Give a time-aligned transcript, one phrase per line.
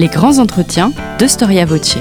[0.00, 1.98] Les grands entretiens de Storia Voce.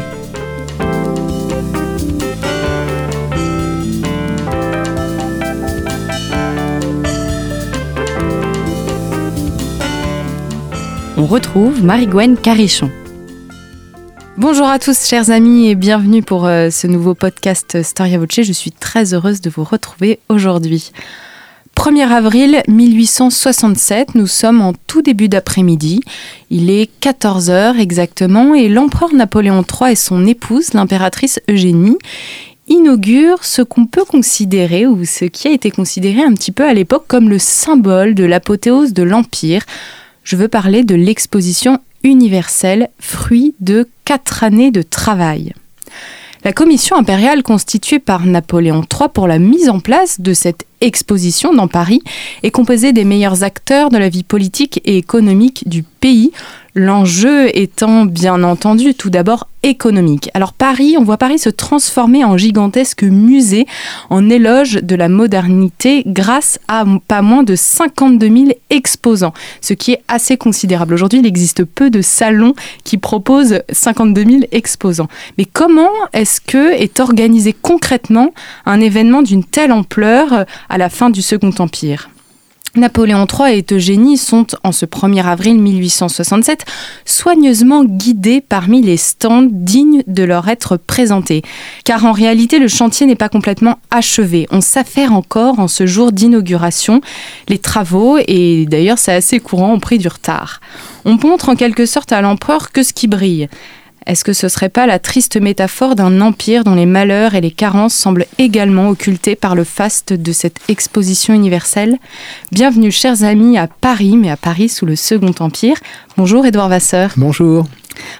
[11.17, 12.89] On retrouve Marie-Gwen Carichon.
[14.37, 18.43] Bonjour à tous, chers amis, et bienvenue pour euh, ce nouveau podcast Storia Voce.
[18.43, 20.93] Je suis très heureuse de vous retrouver aujourd'hui.
[21.79, 26.01] 1er avril 1867, nous sommes en tout début d'après-midi.
[26.49, 31.97] Il est 14h exactement et l'empereur Napoléon III et son épouse, l'impératrice Eugénie,
[32.67, 36.73] inaugurent ce qu'on peut considérer, ou ce qui a été considéré un petit peu à
[36.73, 39.63] l'époque comme le symbole de l'apothéose de l'Empire.
[40.25, 45.53] Je veux parler de l'exposition universelle, fruit de quatre années de travail.
[46.45, 51.53] La commission impériale constituée par Napoléon III pour la mise en place de cette exposition
[51.53, 52.01] dans Paris
[52.43, 56.31] est composée des meilleurs acteurs de la vie politique et économique du pays,
[56.81, 60.29] L'enjeu étant bien entendu tout d'abord économique.
[60.33, 63.65] Alors Paris, on voit Paris se transformer en gigantesque musée
[64.09, 69.91] en éloge de la modernité grâce à pas moins de 52 000 exposants, ce qui
[69.91, 70.93] est assez considérable.
[70.93, 72.53] Aujourd'hui, il existe peu de salons
[72.85, 75.09] qui proposent 52 000 exposants.
[75.37, 78.31] Mais comment est-ce que est organisé concrètement
[78.65, 82.09] un événement d'une telle ampleur à la fin du Second Empire?
[82.75, 86.65] Napoléon III et Eugénie sont, en ce 1er avril 1867,
[87.05, 91.41] soigneusement guidés parmi les stands dignes de leur être présentés.
[91.83, 94.47] Car en réalité, le chantier n'est pas complètement achevé.
[94.51, 97.01] On s'affaire encore en ce jour d'inauguration.
[97.47, 100.61] Les travaux, et d'ailleurs c'est assez courant, ont pris du retard.
[101.05, 103.49] On montre en quelque sorte à l'empereur que ce qui brille.
[104.05, 107.51] Est-ce que ce serait pas la triste métaphore d'un empire dont les malheurs et les
[107.51, 111.97] carences semblent également occultés par le faste de cette exposition universelle?
[112.51, 115.77] Bienvenue, chers amis, à Paris, mais à Paris sous le Second Empire.
[116.17, 117.11] Bonjour, Édouard Vasseur.
[117.17, 117.65] Bonjour.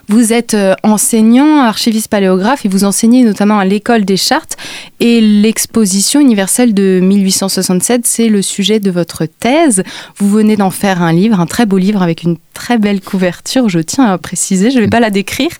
[0.08, 4.58] Vous êtes euh, enseignant, archiviste paléographe et vous enseignez notamment à l'école des chartes.
[5.00, 9.84] Et l'exposition universelle de 1867, c'est le sujet de votre thèse.
[10.18, 13.70] Vous venez d'en faire un livre, un très beau livre avec une très belle couverture,
[13.70, 15.52] je tiens à préciser, je ne vais pas la décrire,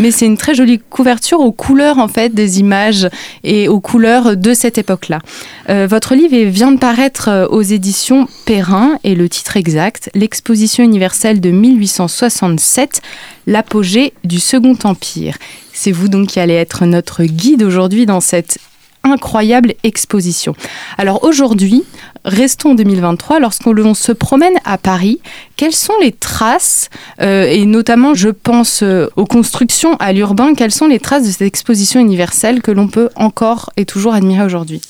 [0.00, 3.08] mais c'est une très jolie couverture aux couleurs en fait des images
[3.44, 5.20] et aux couleurs de cette époque-là.
[5.70, 10.82] Euh, votre livre vient de paraître euh, aux éditions Perrin et le titre exact, L'exposition
[10.82, 13.02] universelle de 1867,
[13.46, 15.36] l'apogée du Second Empire.
[15.72, 18.58] C'est vous donc qui allez être notre guide aujourd'hui dans cette
[19.12, 20.54] incroyable exposition.
[20.96, 21.84] Alors aujourd'hui,
[22.24, 25.20] restons en 2023, lorsqu'on se promène à Paris,
[25.56, 30.72] quelles sont les traces, euh, et notamment je pense euh, aux constructions à l'urbain, quelles
[30.72, 34.80] sont les traces de cette exposition universelle que l'on peut encore et toujours admirer aujourd'hui?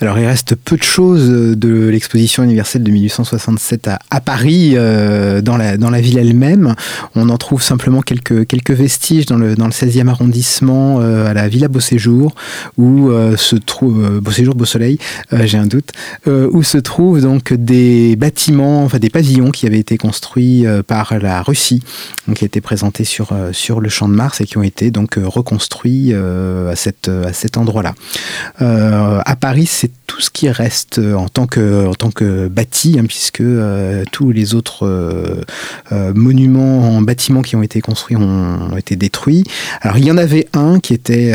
[0.00, 5.40] Alors il reste peu de choses euh, de l'exposition universelle de 1867 à, Paris, euh,
[5.40, 6.74] dans, la, ville elle-même.
[7.14, 11.48] On en trouve simplement quelques, vestiges dans le, dans le 16e arrondissement, euh, à la
[11.48, 12.34] Villa Beauséjour,
[12.76, 14.98] où se trouve Beauséjour, Beau Soleil,
[15.32, 15.92] j'ai un doute,
[16.26, 21.42] où se trouvent donc des bâtiments, enfin des pavillons qui avaient été construits par la
[21.42, 21.82] Russie,
[22.34, 26.70] qui étaient présentés sur, le champ de Mars et qui ont été donc reconstruits à,
[26.70, 26.76] à
[27.32, 27.94] cet endroit-là.
[28.58, 33.04] à Paris, c'est tout ce qui reste en tant que, en tant que bâti, hein,
[33.06, 35.42] puisque euh, tous les autres euh,
[35.92, 39.44] euh, monuments en bâtiments qui ont été construits ont, été détruits.
[39.82, 41.34] Alors il y en avait un qui était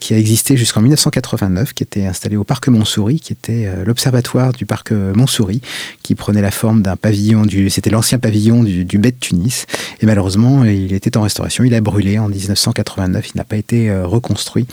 [0.00, 4.66] qui a existé jusqu'en 1989, qui était installé au parc Montsouris, qui était l'observatoire du
[4.66, 5.60] parc Montsouris,
[6.02, 9.66] qui prenait la forme d'un pavillon du, c'était l'ancien pavillon du, du de Tunis,
[10.00, 13.94] et malheureusement il était en restauration, il a brûlé en 1989, il n'a pas été
[14.02, 14.66] reconstruit.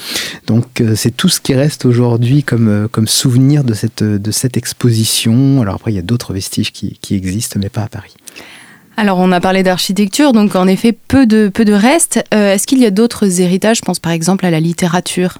[0.47, 5.62] Donc c'est tout ce qui reste aujourd'hui comme souvenir de cette, de cette exposition.
[5.62, 8.16] Alors après, il y a d'autres vestiges qui, qui existent, mais pas à Paris.
[8.98, 12.22] Alors, on a parlé d'architecture, donc en effet, peu de, peu de restes.
[12.34, 13.78] Euh, est-ce qu'il y a d'autres héritages?
[13.78, 15.38] Je pense par exemple à la littérature.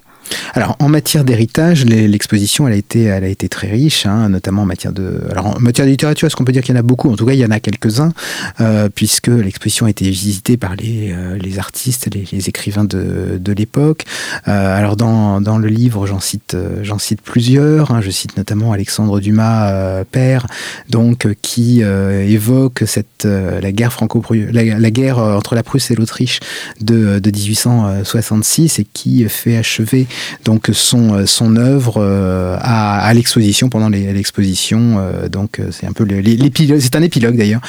[0.54, 4.62] Alors en matière d'héritage, l'exposition elle a été elle a été très riche, hein, notamment
[4.62, 6.80] en matière de alors en matière de littérature, est-ce qu'on peut dire qu'il y en
[6.80, 7.10] a beaucoup?
[7.10, 8.12] En tout cas, il y en a quelques-uns,
[8.60, 13.38] euh, puisque l'exposition a été visitée par les, euh, les artistes, les, les, écrivains de,
[13.40, 14.04] de l'époque.
[14.48, 17.90] Euh, alors dans, dans le livre, j'en cite j'en cite plusieurs.
[17.90, 20.46] Hein, je cite notamment Alexandre Dumas père,
[20.88, 26.40] donc qui évoque cette la guerre franco la, la, guerre entre la Prusse et l'Autriche
[26.80, 30.06] de, de 1866 et qui fait achever
[30.44, 34.98] donc son son œuvre euh, à, l'exposition pendant l'exposition.
[34.98, 37.60] Euh, donc c'est un peu l'épilogue, c'est un épilogue d'ailleurs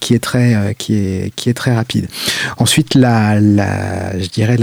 [0.00, 2.08] qui est très qui est qui est très rapide.
[2.58, 4.56] Ensuite la, la je dirais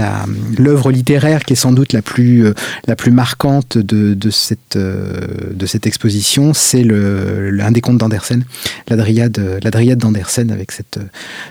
[0.58, 2.52] l'œuvre littéraire qui est sans doute la plus
[2.86, 8.44] la plus marquante de, de cette de cette exposition, c'est l'un des contes d'Andersen,
[8.88, 10.98] la Dryade la Dryade d'Andersen avec cette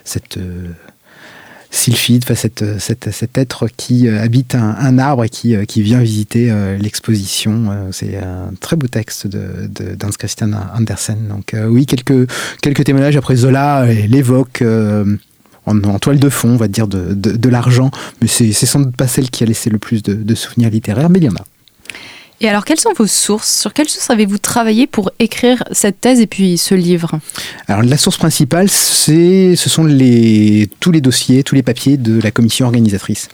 [0.03, 0.37] cette
[1.71, 7.89] sylphide, cet, cet, être qui habite un, arbre et qui, qui vient visiter l'exposition.
[7.91, 11.27] C'est un très beau texte de, d'Hans Christian Andersen.
[11.27, 12.29] Donc oui, quelques,
[12.61, 13.17] quelques témoignages.
[13.17, 14.63] Après Zola l'évoque
[15.67, 17.91] en, toile de fond, on va dire, de, de, l'argent.
[18.21, 21.09] Mais c'est sans doute pas celle qui a laissé le plus de, de souvenirs littéraires,
[21.09, 21.45] mais il y en a.
[22.39, 23.61] Et alors, quelles sont vos sources?
[23.61, 27.19] Sur quelles sources avez-vous travaillé pour écrire cette thèse et puis ce livre?
[27.67, 29.87] Alors, la source principale, ce sont
[30.79, 33.29] tous les dossiers, tous les papiers de la commission organisatrice.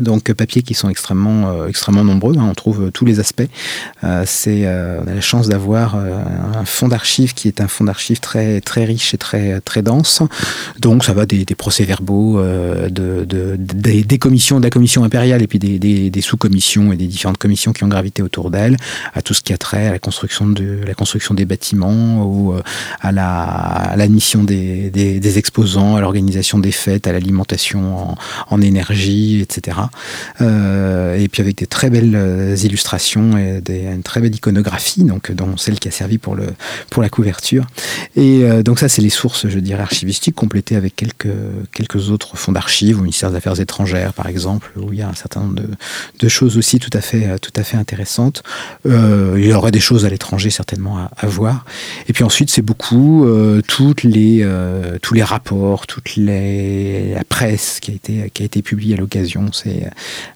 [0.00, 3.48] Donc papiers qui sont extrêmement euh, extrêmement nombreux, hein, on trouve euh, tous les aspects.
[4.04, 8.20] Euh, c'est on a la chance d'avoir un fonds d'archives qui est un fonds d'archives
[8.20, 10.22] très très riche et très très dense.
[10.78, 15.78] Donc ça va des, procès-verbaux de, des, commissions de la commission impériale et puis des,
[16.10, 18.76] des sous-commissions et des différentes commissions qui ont gravité autour d'elle,
[19.14, 22.54] à tout ce qui a trait à la construction de la construction des bâtiments ou
[23.00, 28.18] à la l'admission des, des, exposants, à l'organisation des fêtes, à l'alimentation en,
[28.50, 29.76] en énergie, etc.
[30.40, 35.32] Euh, et puis avec des très belles euh, illustrations et une très belle iconographie, donc
[35.32, 36.46] dont celle qui a servi pour le
[36.90, 37.66] pour la couverture.
[38.16, 41.28] Et euh, donc ça, c'est les sources, je dirais, archivistiques complétées avec quelques
[41.72, 45.08] quelques autres fonds d'archives, au ministère des Affaires étrangères, par exemple, où il y a
[45.08, 45.68] un certain nombre de,
[46.18, 48.42] de choses aussi tout à fait tout à fait intéressantes.
[48.84, 51.64] il y aurait des choses à l'étranger certainement à, voir.
[52.08, 53.26] Et puis ensuite, c'est beaucoup
[53.66, 54.46] toutes les
[55.02, 58.98] tous les rapports, toute les la presse qui a été qui a été publiée à
[58.98, 59.50] l'occasion.
[59.52, 59.75] C'est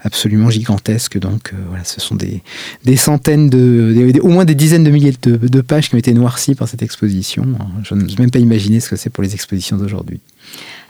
[0.03, 1.19] absolument gigantesque.
[1.19, 2.43] Donc euh, voilà, ce sont des,
[2.85, 6.55] des centaines de, au moins des dizaines de milliers de, pages qui ont été noircies
[6.55, 7.47] par cette exposition.
[7.83, 10.21] Je n'ose même pas imaginer ce que c'est pour les expositions d'aujourd'hui.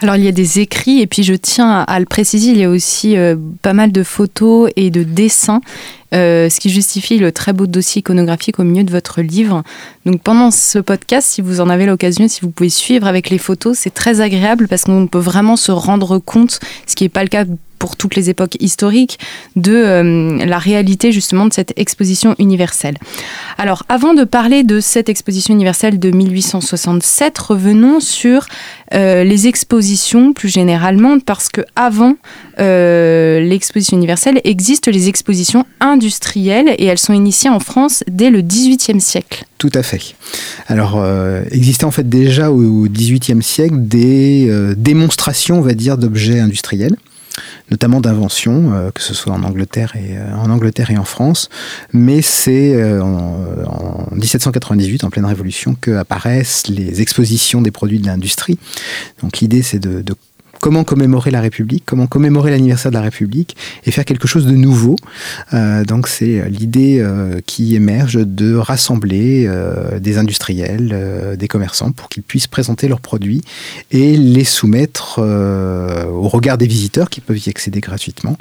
[0.02, 2.64] Alors il y a des écrits et puis je tiens à le préciser, il y
[2.64, 5.61] a aussi euh, pas mal de photos et de dessins,
[6.14, 9.62] euh, ce qui justifie le très beau dossier iconographique au milieu de votre livre.
[10.06, 13.37] Donc pendant ce podcast, si vous en avez l'occasion, si vous pouvez suivre avec les
[13.37, 17.23] photos, c'est très agréable parce qu'on peut vraiment se rendre compte, ce qui n'est pas
[17.23, 17.44] le cas
[17.81, 19.19] pour toutes les époques historiques,
[19.56, 22.97] de euh, la réalité justement de cette exposition universelle.
[23.59, 28.47] Alors avant de parler de cette exposition universelle de 1867, revenons sur
[28.93, 32.17] euh, les expositions plus généralement, parce que avant
[32.59, 38.43] euh, l'exposition universelle existent les expositions industrielles et elles sont initiées en France dès le
[38.43, 39.47] XVIIIe siècle.
[39.56, 40.15] Tout à fait.
[40.69, 41.03] Alors,
[41.50, 46.97] existait en fait déjà au XVIIIe siècle des démonstrations, on va dire, d'objets industriels
[47.70, 51.48] notamment d'invention, euh, que ce soit en Angleterre et euh, en Angleterre et en France.
[51.92, 58.06] Mais c'est euh, en, 1798, en pleine Révolution, que apparaissent les expositions des produits de
[58.06, 58.58] l'industrie.
[59.22, 60.02] Donc l'idée, c'est de
[60.61, 64.53] comment commémorer la République, comment commémorer l'anniversaire de la République et faire quelque chose de
[64.53, 64.97] nouveau.
[65.55, 72.09] Euh, donc c'est l'idée euh, qui émerge de rassembler euh, des industriels, des commerçants pour
[72.09, 73.43] qu'ils puissent présenter leurs produits
[73.91, 78.37] et les soumettre au regard des visiteurs qui peuvent y accéder gratuitement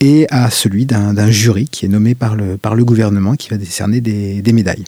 [0.00, 3.56] et à celui d'un jury qui est nommé par le, par le gouvernement qui va
[3.56, 4.84] décerner des, des médailles.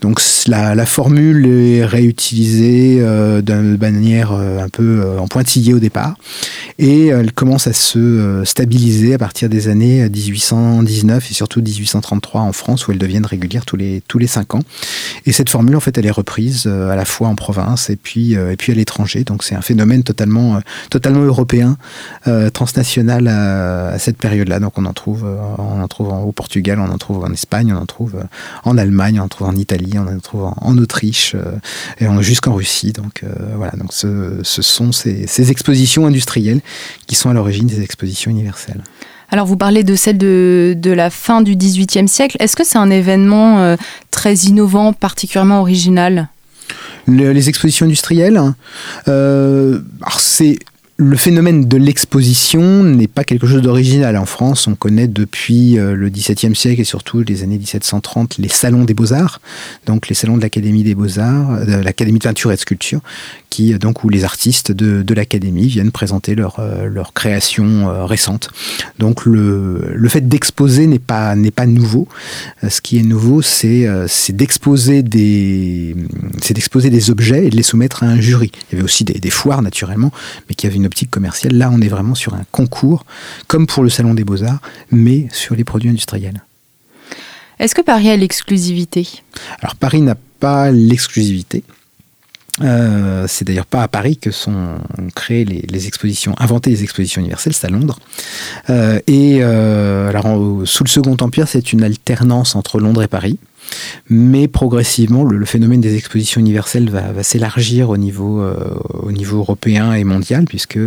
[0.00, 2.96] Donc la, la, formule est réutilisée
[3.42, 6.15] d'une manière un peu en pointillé au départ
[6.78, 12.42] et elle commence à se euh, stabiliser à partir des années 1819 et surtout 1833
[12.42, 14.60] en France où elles deviennent régulières tous les tous les cinq ans.
[15.24, 17.96] Et cette formule en fait elle est reprise euh, à la fois en province et
[17.96, 19.24] puis euh, et puis à l'étranger.
[19.24, 21.76] Donc c'est un phénomène totalement totalement européen,
[22.52, 24.60] transnational à, cette période-là.
[24.60, 25.24] Donc on en trouve
[25.58, 28.16] on en trouve au Portugal, on en trouve en Espagne, on en trouve
[28.64, 31.34] en Allemagne, on en trouve en Italie, on en trouve en, Autriche
[32.00, 32.92] et jusqu'en Russie.
[32.92, 33.24] Donc
[33.56, 36.60] voilà donc ce, ce sont ces, ces expositions industrielles
[37.06, 38.82] qui sont à l'origine des expositions universelles.
[39.30, 42.36] Alors vous parlez de celle de, de la fin du XVIIIe siècle.
[42.40, 43.76] Est-ce que c'est un événement euh,
[44.10, 46.28] très innovant, particulièrement original?
[47.08, 48.40] Les expositions industrielles,
[49.06, 49.80] euh,
[50.18, 50.58] c'est
[50.98, 54.16] le phénomène de l'exposition n'est pas quelque chose d'original.
[54.16, 58.48] En France, on connaît depuis euh, le XVIIe siècle et surtout les années 1730 les
[58.48, 59.42] salons des beaux-arts,
[59.84, 63.00] donc les salons de l'Académie des beaux-arts, de l'Académie de peinture et de sculpture,
[63.50, 68.06] qui, donc, où les artistes de, de l'Académie viennent présenter leur, euh, leur création euh,
[68.06, 68.48] récente.
[68.98, 72.08] Donc le, le fait d'exposer n'est pas, n'est pas nouveau.
[72.66, 75.94] Ce qui est nouveau, c'est, c'est d'exposer des,
[76.40, 78.50] c'est d'exposer des objets et de les soumettre à un jury.
[78.70, 80.10] Il y avait aussi des, des foires, naturellement,
[80.48, 81.54] mais qui avaient une optique commerciale.
[81.54, 83.04] Là, on est vraiment sur un concours,
[83.46, 86.42] comme pour le Salon des Beaux-Arts, mais sur les produits industriels.
[87.58, 89.08] Est-ce que Paris a l'exclusivité?
[89.62, 91.64] Alors Paris n'a pas l'exclusivité.
[92.62, 94.78] Euh, c'est d'ailleurs pas à Paris que sont
[95.14, 97.98] créées les, expositions, inventées les expositions universelles, c'est à Londres.
[98.70, 103.38] Euh, et euh, alors sous le Second Empire, c'est une alternance entre Londres et Paris.
[104.08, 108.42] Mais progressivement, le, phénomène des expositions universelles va, s'élargir au niveau,
[108.92, 110.78] au niveau européen et mondial, puisque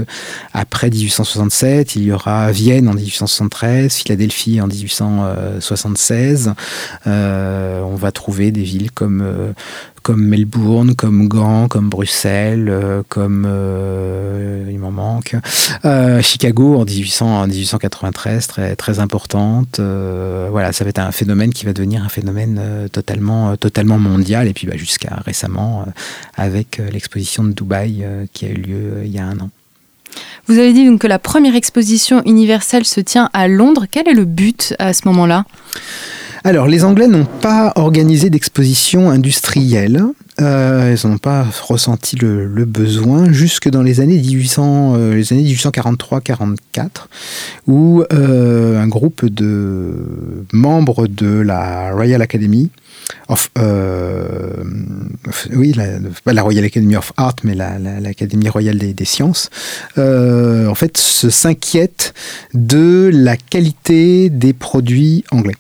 [0.54, 6.54] après 1867, il y aura Vienne en 1873, Philadelphie en 1876.
[7.06, 9.54] on va trouver des villes comme
[10.02, 15.36] comme Melbourne, comme Gand, comme Bruxelles, euh, comme euh, il m'en manque,
[15.86, 19.80] euh, Chicago en, 1800, 1893, très très importante.
[19.80, 24.54] voilà, ça va être un phénomène qui va devenir un phénomène totalement totalement mondial et
[24.54, 25.86] puis bah, jusqu'à récemment
[26.36, 29.50] avec l'exposition de Dubaï qui a eu lieu il y a un an.
[30.48, 33.86] Vous avez dit donc que la première exposition universelle se tient à Londres.
[33.90, 35.46] Quel est le but à ce moment-là?
[36.44, 40.04] Alors, les Anglais n'ont pas organisé d'exposition industrielle.
[40.40, 47.08] Euh, ils n'ont pas ressenti le, besoin jusque dans les années 1800, euh, 1843-44,
[47.68, 52.70] où euh, un groupe de membres de la Royal Academy
[53.28, 53.50] of,
[55.54, 59.50] oui, la, la Royal Academy of Art, mais l'Académie royale des, sciences,
[59.98, 62.14] en fait, s'inquiètent
[62.54, 65.56] de la qualité des produits anglais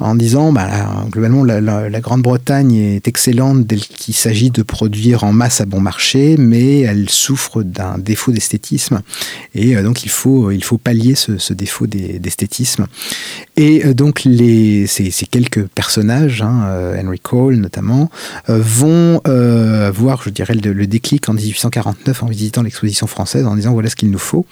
[0.00, 0.68] en disant bah,
[1.10, 6.36] globalement la, Grande-Bretagne est excellente dès qu'il s'agit de produire en masse à bon marché,
[6.38, 9.02] mais elle souffre d'un défaut d'esthétisme
[9.54, 12.86] et euh, donc il faut, il faut pallier ce, défaut d'esthétisme.
[13.56, 18.10] Et euh, donc les, ces, quelques personnages, hein, euh, Henry Cole notamment,
[18.48, 19.20] vont
[19.92, 23.96] voir, je dirais, le, déclic en 1849 en visitant l'exposition française en disant voilà ce
[23.96, 24.46] qu'il nous faut.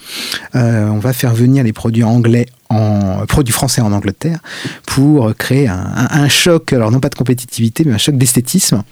[0.55, 4.40] on va faire venir les produits anglais en produits français en Angleterre
[4.87, 8.82] pour créer un, choc, alors non pas de compétitivité, mais un choc d'esthétisme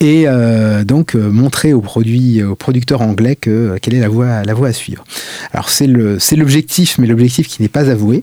[0.00, 4.42] et euh, donc euh, montrer aux produits, aux producteurs anglais euh, quelle est la voie,
[4.42, 5.04] la voie à suivre.
[5.52, 8.22] Alors c'est l'objectif, mais l'objectif qui n'est pas avoué.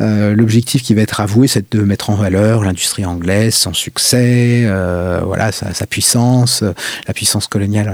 [0.00, 4.66] l'objectif qui va être avoué, c'est de mettre en valeur l'industrie anglaise, son succès,
[5.24, 6.62] voilà sa, sa, puissance,
[7.06, 7.92] la puissance coloniale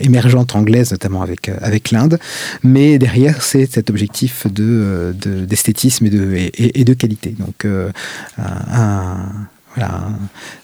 [0.00, 2.18] émergente anglaise, notamment avec avec l'Inde.
[2.62, 7.34] Mais derrière, c'est cet objectif de d'esthétisme et de et, et, de qualité.
[7.38, 7.66] Donc
[8.38, 9.48] un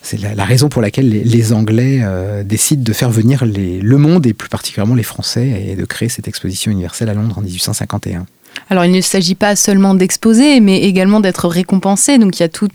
[0.03, 4.33] c'est la, raison pour laquelle les, Anglais euh, décident de faire venir le monde et
[4.33, 8.27] plus particulièrement les Français et de créer cette exposition universelle à Londres en 1851.
[8.71, 12.19] Alors il ne s'agit pas seulement d'exposer, mais également d'être récompensé.
[12.19, 12.71] Donc il y a tout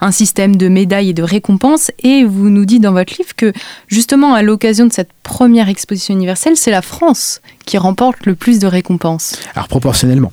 [0.00, 1.90] un système de médailles et de récompenses.
[2.00, 3.52] Et vous nous dites dans votre livre que
[3.88, 8.58] justement à l'occasion de cette première exposition universelle, c'est la France qui remporte le plus
[8.58, 9.38] de récompenses.
[9.54, 10.32] Alors proportionnellement.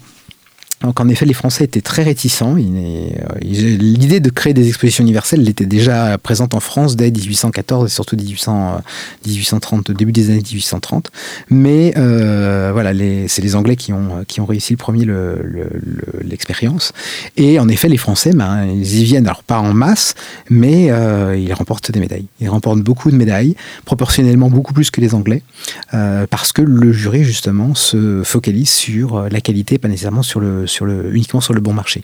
[0.81, 2.55] Donc en effet, les Français étaient très réticents.
[2.57, 3.09] Euh,
[3.41, 8.15] l'idée de créer des expositions universelles était déjà présente en France dès 1814 et surtout
[8.15, 8.81] 1800,
[9.25, 11.11] 1830, début des années 1830.
[11.49, 12.93] Mais euh, voilà,
[13.27, 15.05] c'est les Anglais qui ont, réussi le premier
[16.23, 16.93] l'expérience.
[17.37, 20.15] et en effet, les Français, ben, ils y viennent, alors pas en masse,
[20.49, 22.25] mais euh, ils remportent des médailles.
[22.39, 25.43] Ils remportent beaucoup de médailles, proportionnellement beaucoup plus que les Anglais,
[25.91, 31.41] parce que le jury justement se focalise sur la qualité, pas nécessairement sur le uniquement
[31.41, 32.03] sur le bon marché.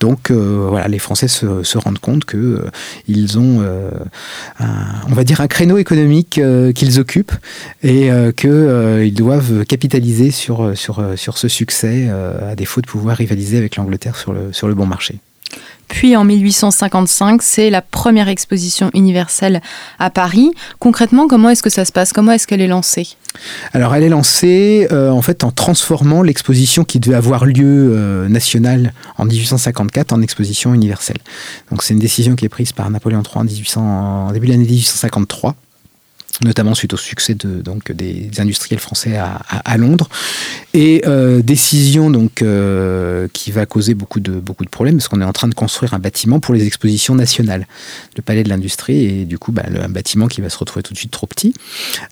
[0.00, 2.70] Donc euh, voilà, les Français se, rendent compte que euh,
[3.06, 3.90] ils ont, euh,
[5.08, 6.40] on va dire, un créneau économique
[6.74, 7.32] qu'ils occupent
[7.82, 14.32] et qu'ils doivent capitaliser sur, ce succès à défaut de pouvoir rivaliser avec l'Angleterre sur
[14.32, 15.20] le, sur le bon marché.
[15.88, 19.60] Puis en 1855, c'est la première exposition universelle
[19.98, 20.50] à Paris.
[20.78, 22.12] Concrètement, comment est-ce que ça se passe?
[22.12, 23.16] Comment est-ce qu'elle est lancée?
[23.72, 28.28] Alors, elle est lancée euh, en fait en transformant l'exposition qui devait avoir lieu euh,
[28.28, 31.18] nationale en 1854 en exposition universelle.
[31.70, 33.80] Donc, c'est une décision qui est prise par Napoléon III en, 1800,
[34.28, 35.54] en début de l'année 1853
[36.42, 40.08] notamment suite au succès de, donc, des industriels français à, Londres.
[40.74, 45.20] Et euh, décision donc, euh, qui va causer beaucoup de, beaucoup de problèmes, parce qu'on
[45.20, 47.66] est en train de construire un bâtiment pour les expositions nationales,
[48.16, 50.92] le palais de l'industrie, et du coup, bah, un bâtiment qui va se retrouver tout
[50.92, 51.54] de suite trop petit.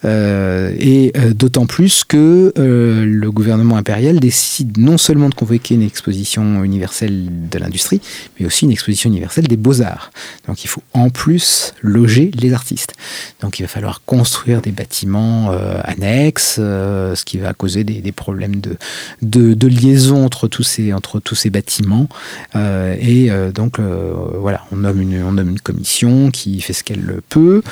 [0.05, 6.65] Euh, et d'autant plus que le gouvernement impérial décide non seulement de convoquer une exposition
[6.65, 8.01] universelle de l'industrie,
[8.39, 10.11] mais aussi une exposition universelle des beaux-arts.
[10.47, 12.95] Donc il faut en plus loger les artistes.
[13.41, 18.13] Donc il va falloir construire des bâtiments euh, annexes, euh, ce qui va causer des,
[18.13, 18.77] problèmes de,
[19.23, 22.09] de, liaison entre tous ces, entre tous ces bâtiments.
[22.55, 27.21] Euh, et donc, voilà, on nomme, une, on nomme une commission qui fait ce qu'elle
[27.29, 27.63] peut,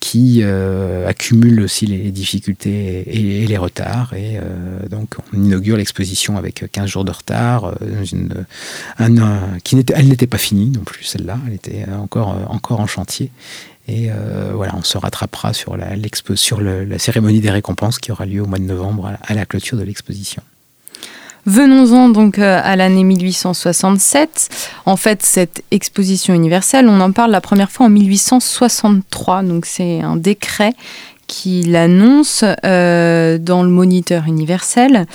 [0.00, 0.42] qui
[1.06, 4.14] accumule aussi les difficultés et, les retards.
[4.14, 4.38] Et
[4.90, 7.74] donc, on inaugure l'exposition avec 15 jours de retard,
[9.64, 13.30] qui n'était, elle n'était pas finie non plus, celle-là, elle était encore, encore en chantier.
[13.86, 15.88] Et euh, voilà, on se rattrapera sur, la,
[16.36, 19.76] sur la cérémonie des récompenses qui aura lieu au mois de novembre à la, clôture
[19.76, 20.42] de l'exposition.
[21.46, 24.48] Venons-en donc à l'année 1867.
[24.86, 29.42] En fait, cette exposition universelle, on en parle la première fois en 1863.
[29.42, 30.72] Donc c'est un décret
[31.26, 35.06] qui l'annonce euh, dans le Moniteur universel.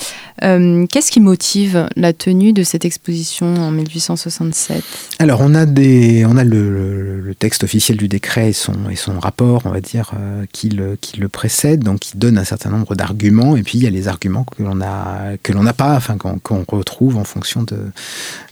[0.42, 4.82] Euh, qu'est-ce qui motive la tenue de cette exposition en 1867
[5.18, 9.18] Alors, on a, des, on a le, texte officiel du décret et son, et son
[9.18, 12.70] rapport, on va dire, euh, qui, le, qui le précède, donc qui donne un certain
[12.70, 16.64] nombre d'arguments, et puis il y a les arguments que l'on n'a pas, enfin, qu'on
[16.68, 17.76] retrouve en fonction de,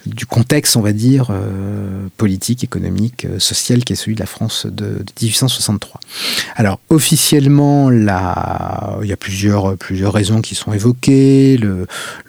[0.08, 1.30] du contexte, on va dire,
[2.16, 6.00] politique, économique, social, qui est celui de la France de, de 1863.
[6.56, 11.86] Alors, officiellement, il y a plusieurs, plusieurs raisons qui sont évoquées, le,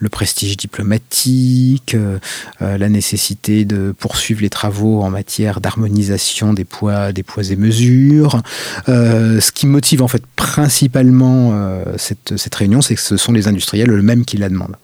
[0.10, 2.18] prestige diplomatique, euh,
[2.62, 7.56] euh, la nécessité de poursuivre les travaux en matière d'harmonisation des poids, des poids et
[7.56, 8.42] mesures.
[8.90, 11.54] Euh, ce qui motive en fait principalement
[11.98, 14.76] cette, cette, réunion, c'est que ce sont les industriels eux-mêmes qui la demandent.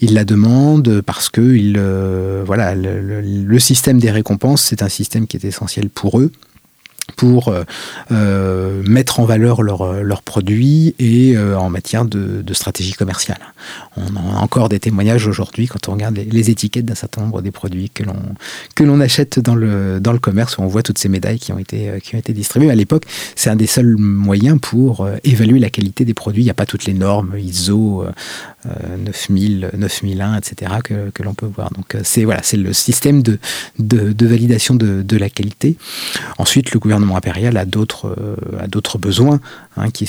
[0.00, 1.78] Ils la demandent parce que il,
[2.44, 6.30] voilà, le système des récompenses, c'est un système qui est essentiel pour eux
[7.16, 7.64] pour euh,
[8.12, 13.38] euh, mettre en valeur leurs leur produits et euh, en matière de, stratégie commerciale.
[13.96, 17.50] On a encore des témoignages aujourd'hui quand on regarde les, étiquettes d'un certain nombre des
[17.50, 18.16] produits que l'on
[18.76, 21.52] que l'on achète dans le dans le commerce où on voit toutes ces médailles qui
[21.52, 22.70] ont été qui ont été distribuées.
[22.70, 23.04] À l'époque,
[23.34, 26.42] c'est un des seuls moyens pour évaluer la qualité des produits.
[26.42, 28.04] Il n'y a pas toutes les normes ISO
[28.64, 30.72] 9000, 9001, etc.
[30.82, 31.70] que, que l'on peut voir.
[31.70, 33.38] Donc c'est voilà, c'est le système de,
[33.78, 35.76] de, de validation de, de la qualité.
[36.38, 39.40] Ensuite, le gouvernement impérial a d'autres euh, besoins,
[39.76, 40.08] hein, qui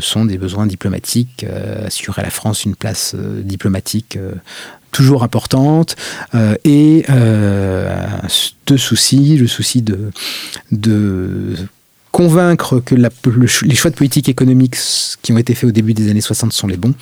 [0.00, 4.18] sont des besoins diplomatiques, euh, assurer à la France une place euh, diplomatique
[4.92, 5.96] toujours importante,
[6.64, 7.04] et
[8.66, 10.10] deux soucis, le souci de,
[10.72, 11.54] de
[12.12, 14.76] convaincre que les choix de politique économique
[15.20, 16.94] qui ont été faits au début des années 60 sont les bons,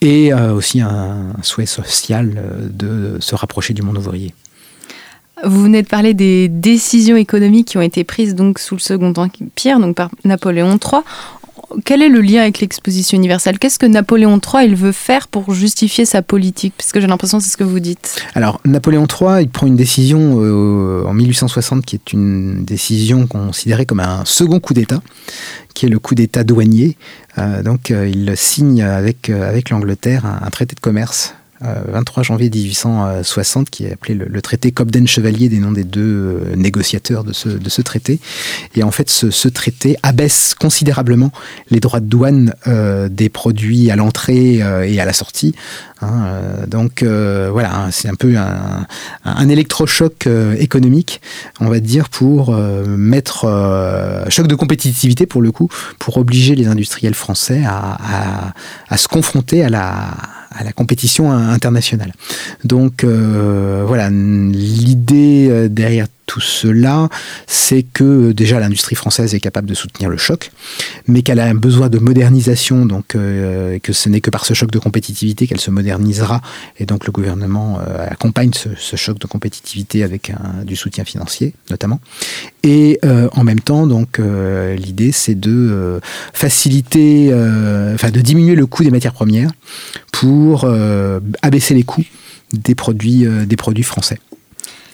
[0.00, 4.34] et aussi un souhait social de se rapprocher du monde ouvrier.
[5.44, 9.12] Vous venez de parler des décisions économiques qui ont été prises donc sous le Second
[9.16, 11.02] Empire, donc par Napoléon III.
[11.84, 13.58] Quel est le lien avec l'exposition universelle?
[13.58, 16.74] Qu'est-ce que Napoléon III veut faire pour justifier sa politique?
[16.76, 18.22] Puisque j'ai l'impression que c'est ce que vous dites.
[18.34, 23.86] Alors Napoléon III, il prend une décision euh, en 1860 qui est une décision considérée
[23.86, 25.02] comme un second coup d'État,
[25.74, 26.96] qui est le coup d'État douanier.
[27.38, 32.50] Euh, donc euh, il signe avec, avec l'Angleterre un, traité de commerce 23 euh, janvier
[32.50, 37.48] 1860, qui est appelé le, traité Cobden-Chevalier des noms des deux euh, négociateurs de ce,
[37.48, 38.20] de ce traité.
[38.74, 41.30] Et en fait, ce, traité abaisse considérablement
[41.70, 45.54] les droits de douane euh, des produits à l'entrée et à la sortie.
[46.00, 46.26] Hein,
[46.66, 48.86] donc voilà, hein, c'est un peu un,
[49.24, 51.20] un électrochoc économique,
[51.60, 57.14] on va dire, pour mettre choc de compétitivité pour le coup, pour obliger les industriels
[57.14, 58.54] français à, à,
[58.88, 60.14] à se confronter à la
[60.54, 62.12] à la compétition internationale.
[62.64, 67.10] Donc euh, voilà, l'idée euh, derrière tout cela,
[67.46, 70.50] c'est que déjà l'industrie française est capable de soutenir le choc,
[71.06, 74.54] mais qu'elle a un besoin de modernisation, donc euh, que ce n'est que par ce
[74.54, 76.40] choc de compétitivité qu'elle se modernisera,
[76.78, 80.32] et donc le gouvernement euh, accompagne ce, choc de compétitivité avec
[80.64, 82.00] du soutien financier notamment.
[82.62, 86.00] Et euh, en même temps, donc l'idée c'est de
[86.32, 87.30] faciliter,
[87.92, 89.50] enfin de diminuer le coût des matières premières
[90.12, 90.66] pour
[91.42, 92.06] abaisser les coûts
[92.54, 94.18] des produits français.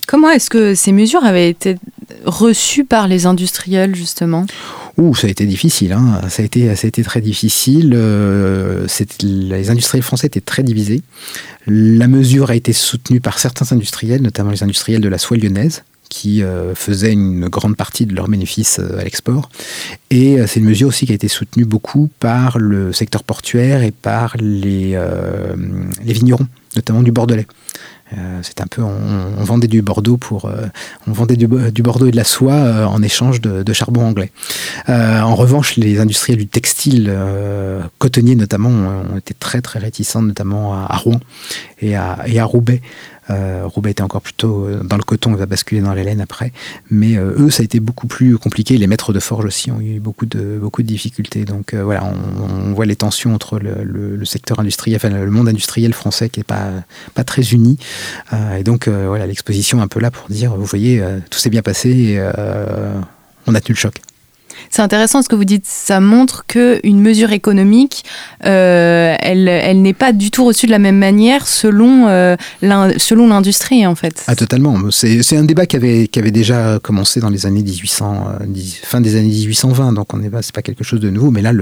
[0.09, 1.77] Comment est-ce que ces mesures avaient été
[2.25, 4.47] reçues par les industriels, justement?
[4.97, 5.93] Ouh, ça a été difficile.
[5.93, 6.23] Hein.
[6.31, 7.93] Ça, a été, très difficile.
[7.95, 8.87] Euh,
[9.23, 11.03] les industriels français étaient très divisés.
[11.67, 15.85] La mesure a été soutenue par certains industriels, notamment les industriels de la soie lyonnaise,
[16.09, 19.51] qui euh, faisaient une grande partie de leurs bénéfices euh, à l'export.
[20.09, 23.91] Et c'est une mesure aussi qui a été soutenue beaucoup par le secteur portuaire et
[23.91, 24.99] par les
[26.03, 27.47] vignerons, notamment du Bordelais.
[28.17, 30.67] Euh, c'est un peu, on, vendait du Bordeaux pour, euh,
[31.07, 34.33] on vendait du, Bordeaux et de la soie euh, en échange de, charbon anglais.
[34.89, 37.15] en revanche, les industriels du textile,
[37.99, 41.21] cotonnier notamment, ont, été très très réticents, notamment à, Rouen
[41.81, 41.91] et
[42.27, 42.81] et à Roubaix,
[43.31, 46.21] euh, Roubaix était encore plutôt euh, dans le coton, il va basculer dans la laine
[46.21, 46.53] après.
[46.91, 48.77] Mais euh, eux, ça a été beaucoup plus compliqué.
[48.79, 51.45] Les maîtres de forge aussi ont eu beaucoup de, beaucoup de difficultés.
[51.45, 56.29] Donc voilà, on, voit les tensions entre le, secteur industriel, enfin le monde industriel français
[56.29, 56.71] qui n'est pas,
[57.15, 57.79] pas très uni.
[58.57, 62.21] et donc voilà, l'exposition un peu là pour dire, vous voyez, tout s'est bien passé
[63.49, 64.01] on a tenu le choc.
[64.71, 65.65] C'est intéressant ce que vous dites.
[65.67, 68.05] Ça montre qu'une mesure économique,
[68.45, 72.37] euh, elle, elle n'est pas du tout reçue de la même manière selon, euh,
[72.99, 74.25] selon l'industrie, en fait.
[74.27, 74.77] Ah, totalement.
[74.91, 78.47] C'est un débat qui avait, qui avait déjà commencé dans les années 1800, euh,
[78.83, 79.93] fin des années 1820.
[79.95, 81.31] Donc, on n'est pas, c'est pas quelque chose de nouveau.
[81.31, 81.53] Mais là,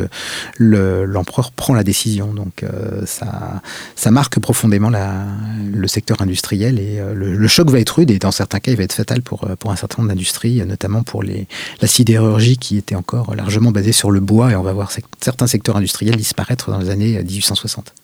[0.58, 2.34] l'empereur le, prend la décision.
[2.34, 2.64] Donc,
[3.04, 3.62] ça,
[3.94, 8.58] ça marque profondément le secteur industriel et le, choc va être rude et dans certains
[8.58, 11.46] cas, il va être fatal pour, pour un certain nombre d'industries, notamment pour les,
[11.80, 15.46] la sidérurgie qui était encore largement basée sur le bois et on va voir certains
[15.46, 17.94] secteurs industriels disparaître dans les années 1860.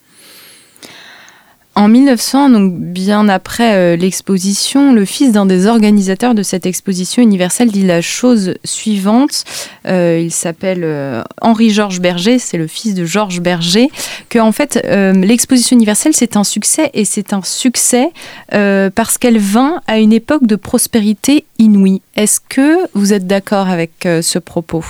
[1.75, 7.23] En 1900, donc bien après euh, l'exposition, le fils d'un des organisateurs de cette exposition
[7.23, 9.43] universelle dit la chose suivante.
[9.87, 13.89] Euh, il s'appelle euh, Henri-Georges Berger, c'est le fils de Georges Berger,
[14.29, 18.11] que fait l'exposition universelle c'est un succès et c'est un succès
[18.49, 22.01] parce qu'elle vint à une époque de prospérité inouïe.
[22.15, 24.83] Est-ce que vous êtes d'accord avec ce propos?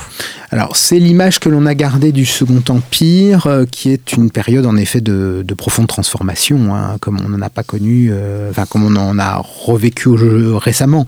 [0.54, 4.78] Alors c'est l'image que l'on a gardée du Second Empire, qui est une période en
[4.78, 8.96] effet de, de profonde transformation Hein, comme on n'en a pas connu, euh, comme on
[8.96, 11.06] en a revécu récemment.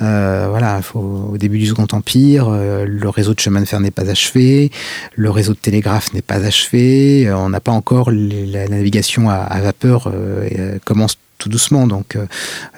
[0.00, 3.90] Euh, voilà, au début du Second Empire, euh, le réseau de chemin de fer n'est
[3.90, 4.70] pas achevé,
[5.14, 9.60] le réseau de télégraphe n'est pas achevé, on n'a pas encore la navigation à, à
[9.60, 10.12] vapeur
[10.84, 11.86] commence tout doucement.
[11.86, 12.26] Donc euh,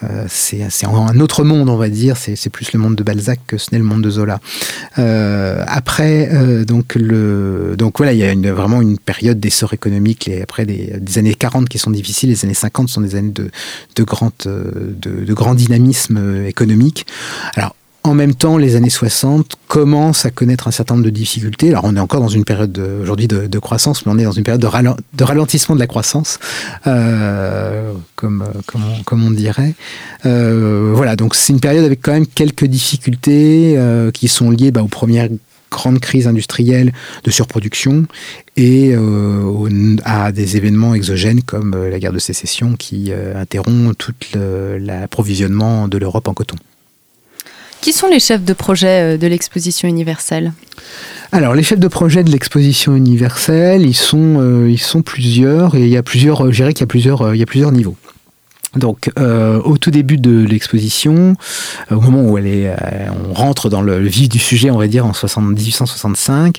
[0.05, 2.16] euh, c'est un autre monde, on va dire.
[2.16, 4.40] C'est plus le monde de Balzac que ce n'est le monde de Zola.
[4.99, 10.29] Euh, après, donc, le, donc voilà, il y a vraiment une période d'essor économique.
[10.29, 13.51] Et après des, années 40 qui sont difficiles, les années 50 sont des années de,
[13.95, 17.07] de, grande, de, de grand dynamisme économique.
[17.55, 17.75] Alors
[18.07, 21.71] en même temps, les années 60 commencent à connaître un certain nombre de difficultés.
[21.71, 24.45] Alors, on est encore dans une période aujourd'hui de, croissance, mais on est dans une
[24.45, 26.38] période de, ralentissement de la croissance,
[26.87, 28.45] euh, comme,
[29.11, 29.75] on, dirait.
[30.25, 34.71] Euh, voilà, donc c'est une période avec quand même quelques difficultés euh, qui sont liées
[34.71, 35.29] bah, aux premières
[35.71, 36.92] grandes crises industrielles
[37.25, 38.07] de surproduction
[38.57, 38.95] et
[40.05, 46.29] à des événements exogènes comme la guerre de sécession qui interrompt tout l'approvisionnement de l'Europe
[46.29, 46.57] en coton.
[47.87, 50.53] Qui sont les chefs de projet euh, de l'exposition universelle
[51.33, 55.83] alors, les chefs de projet de l'exposition universelle, ils sont, euh, ils sont plusieurs, et
[55.83, 57.96] il y a plusieurs, je dirais qu'il y a plusieurs, y a plusieurs niveaux.
[58.77, 61.35] Donc, euh, au tout début de l'exposition,
[61.90, 62.72] au moment où elle est,
[63.29, 66.59] on rentre dans le, vif du sujet, on va dire en 1865,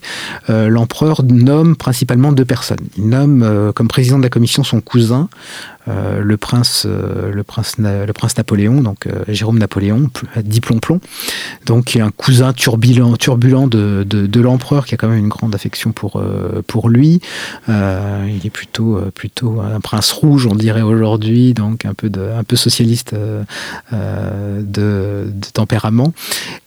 [0.50, 2.86] l'empereur nomme principalement deux personnes.
[2.98, 5.30] Il nomme comme président de la commission son cousin,
[5.90, 10.10] euh, le prince, euh, le prince, le prince Napoléon, donc euh, Jérôme Napoléon,
[10.44, 11.00] dit Plomplon,
[11.66, 15.92] donc un cousin turbulent, turbulent de, de, l'empereur qui a quand même une grande affection
[15.92, 16.22] pour
[16.68, 17.22] pour lui.
[17.68, 22.44] il est plutôt plutôt un prince rouge, on dirait aujourd'hui, donc un peu de, un
[22.44, 26.14] peu socialiste de, de, tempérament.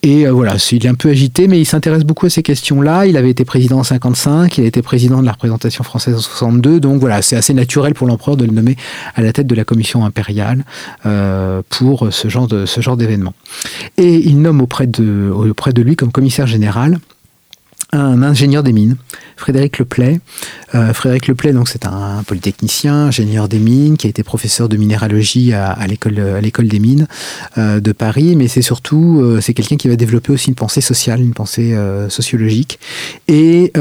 [0.03, 3.07] Et voilà, il est un peu agité, mais il s'intéresse beaucoup à ces questions-là.
[3.07, 6.21] Il avait été président en 55, il a été président de la représentation française en
[6.21, 8.77] 62, donc voilà, c'est assez naturel pour l'empereur de le nommer
[9.15, 10.65] à la tête de la commission impériale
[11.07, 13.35] euh, pour ce genre de ce genre d'événement.
[13.97, 16.99] Et il nomme auprès de, auprès de lui comme commissaire général
[17.93, 18.97] un ingénieur des mines,
[19.37, 20.21] Frédéric Leplay.
[20.75, 24.77] Euh, Frédéric Leplay, donc c'est un, polytechnicien, ingénieur des mines, qui a été professeur de
[24.77, 27.07] minéralogie à, à l'école à l'école des mines
[27.59, 30.81] euh, de Paris, mais c'est surtout euh, c'est quelqu'un qui va développer aussi une pensée
[30.81, 32.79] sociale, une pensée euh, sociologique,
[33.29, 33.73] et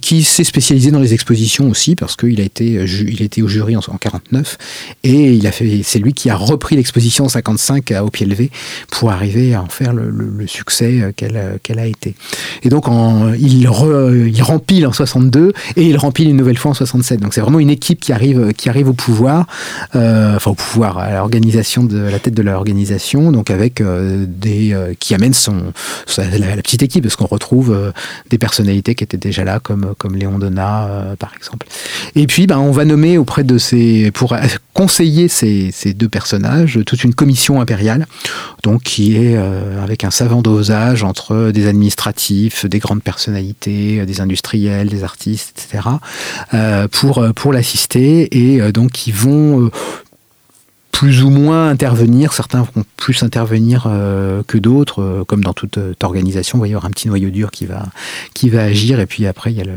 [0.00, 3.76] qui s'est spécialisé dans les expositions aussi parce qu'il a été il été au jury
[3.76, 4.58] en, en 49
[5.04, 8.50] et il a fait c'est lui qui a repris l'exposition en 55 au pied levé
[8.90, 10.12] pour arriver à en faire le,
[10.46, 12.14] succès qu'elle qu'elle a été.
[12.62, 13.70] Et donc en, il il,
[14.34, 17.20] il rempile en 62 et il rempile une nouvelle fois en 67.
[17.20, 19.46] Donc c'est vraiment une équipe qui arrive, qui arrive au pouvoir,
[19.94, 24.72] euh, enfin au pouvoir, à l'organisation de la tête de l'organisation, donc avec euh, des
[24.72, 25.72] euh, qui amène son
[26.18, 27.92] la, petite équipe, parce qu'on retrouve
[28.30, 31.66] des personnalités qui étaient déjà là, comme comme Léon Donat par exemple.
[32.14, 34.36] Et puis ben on va nommer auprès de ces pour
[34.72, 38.06] conseiller ces, ces deux personnages toute une commission impériale,
[38.62, 39.36] donc qui est
[39.82, 45.52] avec un savant dosage entre des administratifs, des grandes personnalités euh, des industriels, des artistes,
[45.56, 45.88] etc.,
[46.52, 49.70] euh, pour, euh, pour l'assister et donc ils vont
[50.94, 52.32] plus ou moins intervenir.
[52.32, 56.58] Certains vont plus intervenir euh, que d'autres, euh, comme dans toute, euh, organisation.
[56.58, 57.86] il va y avoir un petit noyau dur qui va,
[58.32, 59.00] qui va agir.
[59.00, 59.72] Et puis après, il y a le,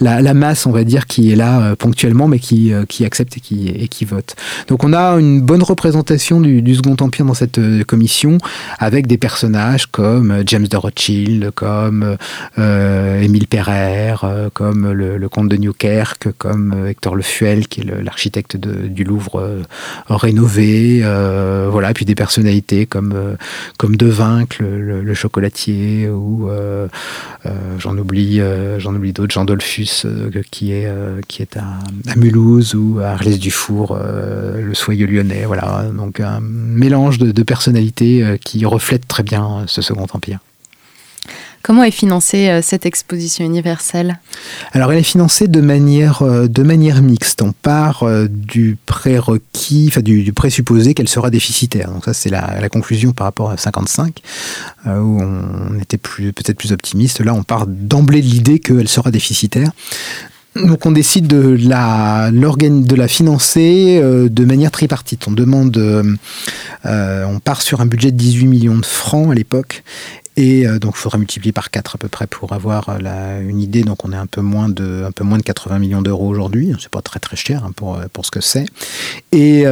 [0.00, 3.40] la, la, masse, on va dire, qui est là ponctuellement, mais qui, qui accepte et
[3.40, 4.36] qui, et qui vote.
[4.68, 8.36] Donc on a une bonne représentation du, du Second Empire dans cette commission,
[8.78, 12.16] avec des personnages comme James de Rothschild, comme
[12.58, 14.14] Émile Perrer,
[14.52, 19.62] comme le, le, comte de Newkerque, comme Hector Le Fuel, qui est l'architecte du Louvre
[20.08, 23.36] rénové brevets, voilà, et puis des personnalités comme
[23.78, 24.10] comme De
[24.60, 26.48] le, chocolatier, ou
[27.78, 28.40] j'en oublie,
[28.78, 30.06] j'en oublie d'autres, Jean Dolphus
[30.50, 30.86] qui est
[31.56, 37.42] à, Mulhouse ou à Arles Dufour, le soyeux lyonnais, voilà, donc un mélange de, de
[37.42, 40.38] personnalités qui reflètent très bien ce Second Empire.
[41.62, 44.18] Comment est financée euh, cette exposition universelle?
[44.72, 46.48] Alors elle est financée de manière, euh,
[47.02, 47.42] mixte.
[47.42, 51.90] On part euh, du prérequis, enfin du, présupposé qu'elle sera déficitaire.
[51.90, 54.20] Donc ça c'est la, conclusion par rapport à 55,
[54.86, 57.20] où on était peut-être plus optimiste.
[57.20, 59.70] Là on part d'emblée de l'idée qu'elle sera déficitaire.
[60.56, 65.26] Donc on décide de la, de la financer de manière tripartite.
[65.26, 65.76] On demande,
[66.84, 69.82] on part sur un budget de 18 millions de francs à l'époque
[70.40, 73.60] et euh, donc, il faudra multiplier par 4 à peu près pour avoir euh, une
[73.60, 73.82] idée.
[73.82, 76.72] Donc, on est un peu moins de, un peu moins de 80 millions d'euros aujourd'hui.
[76.80, 78.64] C'est pas très très cher hein, pour, euh, pour ce que c'est.
[79.32, 79.64] Et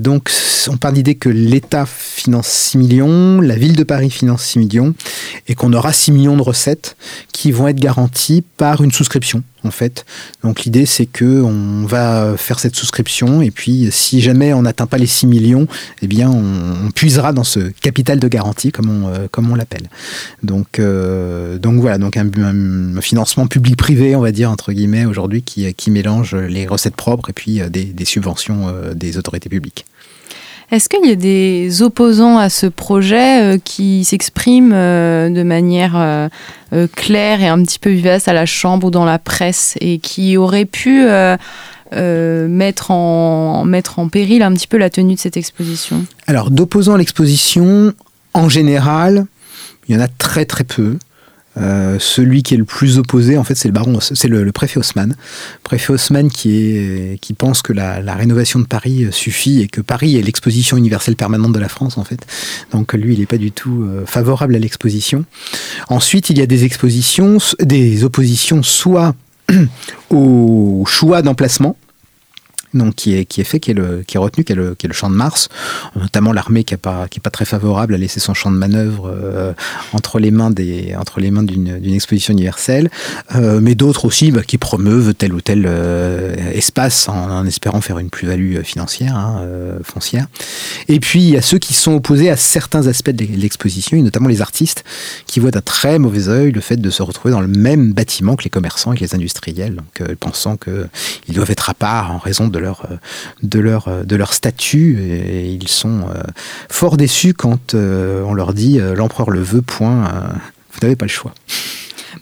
[0.00, 0.30] donc,
[0.68, 4.94] on part l'idée que l'État finance 6 millions, la ville de Paris finance 6 millions,
[5.48, 6.96] et qu'on aura 6 millions de recettes
[7.32, 10.04] qui vont être garanties par une souscription en fait.
[10.42, 14.86] Donc l'idée c'est que on va faire cette souscription et puis si jamais on n'atteint
[14.86, 15.66] pas les 6 millions,
[16.02, 19.88] eh bien on, puisera dans ce capital de garantie comme on, comme on l'appelle.
[20.42, 25.72] Donc, euh, donc voilà, donc un, financement public-privé, on va dire entre guillemets aujourd'hui qui,
[25.74, 29.84] qui mélange les recettes propres et puis euh, des, des subventions des autorités publiques.
[30.72, 35.94] Est-ce qu'il y a des opposants à ce projet euh, qui s'expriment euh, de manière
[35.96, 36.28] euh,
[36.96, 40.36] claire et un petit peu vivace à la Chambre ou dans la presse et qui
[40.36, 41.06] auraient pu
[41.92, 46.04] mettre, en, mettre en péril un petit peu la tenue de cette exposition?
[46.26, 47.92] Alors, d'opposants à l'exposition,
[48.34, 49.26] en général,
[49.88, 50.98] il y en a très très peu.
[51.58, 54.78] Euh, celui qui est le plus opposé, en fait, c'est le baron, c'est le, préfet
[54.78, 55.16] Haussmann.
[55.62, 60.16] Préfet Haussmann qui, est, qui pense que la, rénovation de Paris suffit et que Paris
[60.16, 62.26] est l'exposition universelle permanente de la France, en fait.
[62.72, 65.24] Donc lui, il n'est pas du tout euh, favorable à l'exposition.
[65.88, 69.14] Ensuite, il y a des expositions, des oppositions soit
[70.10, 71.76] au choix d'emplacement,
[72.74, 74.74] donc qui est, qui est fait, qui est, le, qui est retenu, qui est, le,
[74.74, 75.48] qui est le champ de Mars,
[75.94, 79.52] notamment l'armée qui n'est pas, pas très favorable à laisser son champ de manœuvre euh,
[79.92, 82.90] entre les mains des, entre les mains d'une, exposition universelle,
[83.34, 87.98] euh, mais d'autres aussi bah, qui promeuvent tel ou tel euh, espace en, espérant faire
[87.98, 89.46] une plus-value financière, hein,
[89.82, 90.26] foncière.
[90.88, 94.02] Et puis il y a ceux qui sont opposés à certains aspects de l'exposition, et
[94.02, 94.84] notamment les artistes,
[95.26, 98.36] qui voient d'un très mauvais œil le fait de se retrouver dans le même bâtiment
[98.36, 102.18] que les commerçants et que les industriels, donc pensant qu'ils doivent être à part en
[102.18, 102.96] raison de leur, euh,
[103.42, 106.22] de leur, euh, de leur statut et ils sont euh,
[106.68, 110.08] fort déçus quand on leur dit l'empereur le veut, point,
[110.72, 111.32] vous n'avez pas le choix.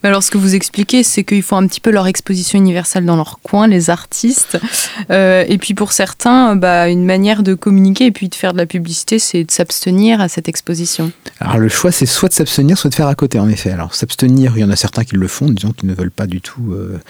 [0.02, 3.16] Alors, ce que vous expliquez, c'est qu'ils font un petit peu leur exposition universelle dans
[3.16, 4.58] leur coin, les artistes.
[5.10, 8.58] Euh, et puis pour certains, bah, une manière de communiquer et puis de faire de
[8.58, 11.12] la publicité, c'est de s'abstenir à cette exposition.
[11.40, 13.70] Alors le choix, c'est soit de s'abstenir, soit de faire à côté, en effet.
[13.70, 16.26] Alors s'abstenir, il y en a certains qui le font, disons qu'ils ne veulent pas
[16.26, 17.00] du tout euh,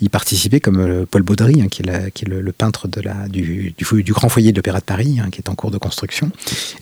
[0.00, 2.88] y participer, comme euh, Paul Baudry, hein, qui est, le, peintre
[3.28, 3.74] du,
[4.10, 6.30] grand foyer de l'Opéra de Paris, hein, qui est en cours de construction.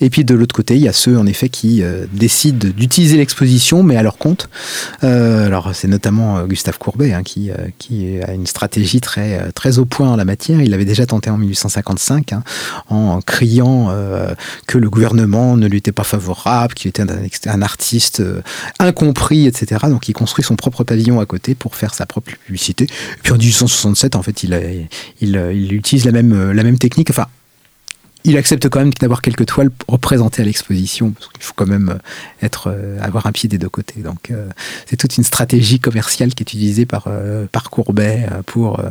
[0.01, 3.83] Et puis de l'autre côté, il y a ceux, en effet, qui décident d'utiliser l'exposition,
[3.83, 4.49] mais à leur compte.
[5.51, 10.09] Alors c'est notamment Gustave Courbet, hein, qui, qui a une stratégie très, très au point
[10.11, 10.61] en la matière.
[10.61, 12.35] Il l'avait déjà tenté en 1855,
[12.89, 13.93] en criant
[14.67, 17.03] que le gouvernement ne lui était pas favorable, qu'il était
[17.49, 18.43] un, artiste euh,
[18.79, 19.87] incompris, etc.
[19.89, 22.87] Donc il construit son propre pavillon à côté pour faire sa propre publicité.
[23.23, 24.89] Puis en 1867, en fait, il,
[25.21, 27.11] il, utilise la même, la même technique.
[27.11, 27.27] Enfin,
[28.25, 31.91] il accepte quand même d'avoir quelques toiles représentées à l'exposition, parce qu'il faut quand même
[31.91, 34.01] euh, être, euh, avoir un pied des deux côtés.
[34.01, 34.33] Donc
[34.87, 37.09] c'est toute une stratégie commerciale qui est utilisée par,
[37.53, 38.83] par Courbet pour,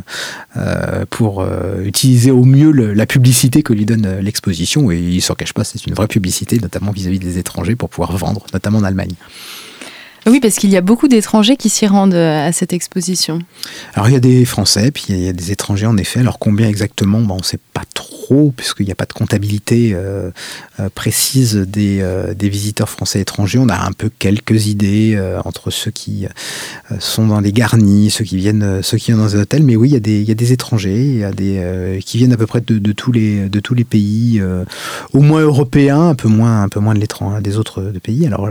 [1.09, 1.45] pour
[1.83, 4.91] utiliser au mieux la publicité que lui donne l'exposition.
[4.91, 8.15] Et il s'en cache pas, c'est une vraie publicité, notamment vis-à-vis des étrangers, pour pouvoir
[8.17, 9.13] vendre, notamment en Allemagne.
[10.25, 13.39] Oui, parce qu'il y a beaucoup d'étrangers qui s'y rendent à cette exposition.
[13.93, 16.19] Alors il y a des Français, puis il y a des étrangers en effet.
[16.19, 17.19] Alors combien exactement?
[17.21, 18.09] Ben, On ne sait pas trop
[18.55, 20.31] puisqu'il n'y a pas de comptabilité euh,
[20.79, 23.59] euh, précise des, euh, des, visiteurs français étrangers.
[23.59, 26.25] On a un peu quelques idées entre ceux qui
[26.99, 29.63] sont dans les garnis, ceux qui viennent, ceux qui viennent dans les hôtels.
[29.63, 31.99] Mais oui, il y a des, il y a des étrangers, il y a des
[32.05, 34.41] qui viennent à peu près de, de tous les de tous les pays,
[35.13, 38.25] au moins européens, un peu moins un peu moins de l'étranger, des autres pays.
[38.25, 38.49] Alors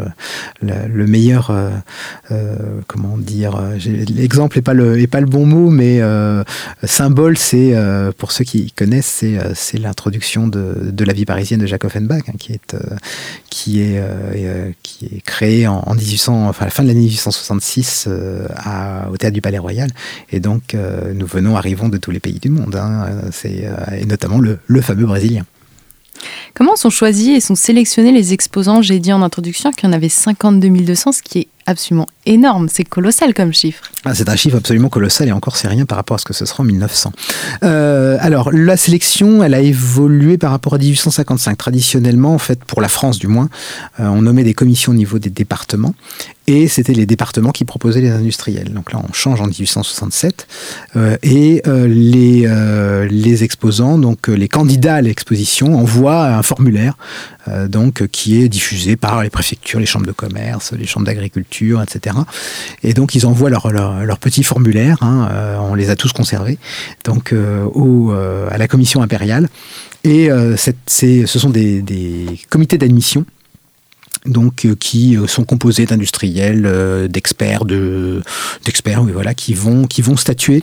[0.61, 1.53] le, meilleur,
[2.87, 3.61] comment dire,
[4.09, 6.01] l'exemple n'est pas le est pas le bon mot, mais
[6.85, 7.75] symbole, c'est
[8.17, 12.53] pour ceux qui connaissent, c'est l'introduction de, la vie parisienne de Jacques Offenbach, hein, qui
[12.53, 12.97] est, euh,
[13.51, 17.01] qui est, euh, euh, qui est créé en, 1800, enfin, à la fin de l'année
[17.01, 19.91] 1866 au théâtre du Palais Royal.
[20.31, 20.77] Et donc,
[21.15, 24.81] nous venons, arrivons de tous les pays du monde, hein, c'est, et notamment le, le
[24.81, 25.45] fameux brésilien.
[26.55, 28.83] Comment sont choisis et sont sélectionnés les exposants?
[28.83, 32.69] J'ai dit en introduction qu'il y en avait 52 200, ce qui est absolument énorme.
[32.73, 33.85] C'est colossal comme chiffre.
[34.05, 36.33] Ah, c'est un chiffre absolument colossal et encore c'est rien par rapport à ce que
[36.33, 37.13] ce sera en 1900.
[37.63, 41.57] Euh, alors la sélection, elle a évolué par rapport à 1855.
[41.57, 43.51] Traditionnellement, en fait, pour la France du moins,
[44.01, 45.95] euh, on nommait des commissions au niveau des départements
[46.47, 48.73] et c'était les départements qui proposaient les industriels.
[48.73, 50.38] Donc là, on change en 1867 euh,
[51.23, 56.97] et les, les exposants, donc les candidats à l'exposition, envoient un formulaire
[57.69, 62.17] donc qui est diffusé par les préfectures, les chambres de commerce, les chambres d'agriculture, etc.
[62.83, 65.29] Et donc ils envoient leur, leur, petit formulaire, hein,
[65.61, 66.59] on les a tous conservés,
[67.05, 69.49] donc à la commission impériale.
[70.05, 73.25] Et ce sont des comités d'admission
[74.27, 78.23] donc euh, qui euh, sont composés d'industriels, euh, d'experts, de
[78.65, 80.63] d'experts, oui, voilà, qui vont qui vont statuer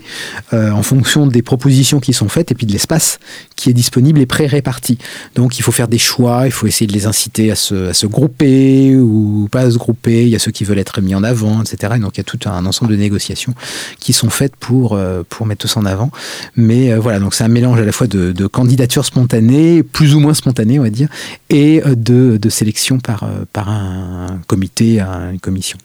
[0.52, 3.20] en fonction des propositions qui sont faites et puis de l'espace
[3.56, 4.98] qui est disponible et pré-réparti.
[5.36, 7.94] Donc il faut faire des choix, il faut essayer de les inciter à se, à
[7.94, 10.24] se grouper ou pas à se grouper.
[10.24, 11.94] Il y a ceux qui veulent être mis en avant, etc.
[11.96, 13.54] Et donc il y a tout un ensemble de négociations
[14.00, 16.12] qui sont faites pour pour mettre tout ça en avant.
[16.56, 20.20] Mais voilà, donc c'est un mélange à la fois de, de candidatures spontanées, plus ou
[20.20, 21.10] moins spontanées, on va dire,
[21.50, 25.78] et de, de sélection par par un, comité, une commission.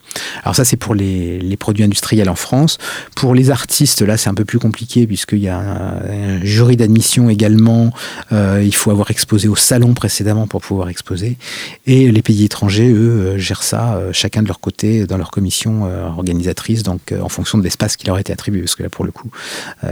[0.43, 2.77] Alors ça, c'est pour les, produits industriels en France.
[3.15, 7.29] Pour les artistes, là, c'est un peu plus compliqué puisqu'il y a un, jury d'admission
[7.29, 7.91] également.
[8.31, 11.37] Euh, il faut avoir exposé au salon précédemment pour pouvoir exposer.
[11.85, 15.31] Et les pays étrangers, eux, euh, gèrent ça euh, chacun de leur côté dans leur
[15.31, 18.61] commission organisatrice, donc en fonction de l'espace qui leur a été attribué.
[18.61, 19.29] Parce que là, pour le coup,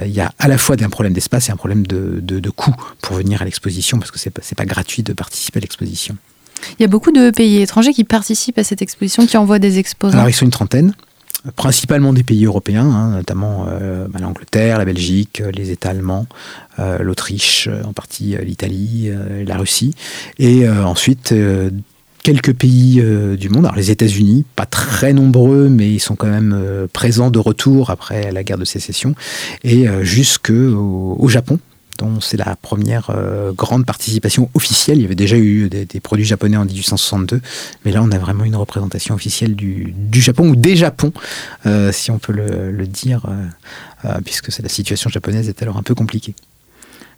[0.04, 3.16] il y a à la fois un problème d'espace et un problème de, coût pour
[3.16, 6.18] venir à l'exposition parce que c'est pas, pas gratuit de participer à l'exposition.
[6.80, 9.80] Il y a beaucoup de pays étrangers qui participent à cette exposition, qui envoient des
[9.80, 10.18] exposants.
[10.18, 10.94] Alors, ils sont une trentaine
[11.56, 16.28] principalement des pays européens, hein, notamment euh, bah, l'Angleterre, la Belgique, euh, les États allemands,
[16.80, 19.10] euh, l'Autriche, en partie l'Italie,
[19.46, 19.94] la Russie,
[20.38, 21.34] et ensuite
[22.24, 23.04] quelques pays
[23.38, 23.66] du monde.
[23.66, 28.32] Alors les États-Unis, pas très nombreux, mais ils sont quand même présents de retour après
[28.32, 29.16] la guerre de sécession,
[29.64, 31.60] et jusque au Japon
[32.22, 34.98] c'est la première euh, grande participation officielle.
[34.98, 37.42] Il y avait déjà eu des, produits japonais en 1862,
[37.86, 41.14] mais là on a vraiment une représentation officielle du, Japon ou des Japons,
[41.66, 43.26] euh, si on peut le, dire,
[44.06, 46.36] euh, puisque la situation japonaise est alors un peu compliquée.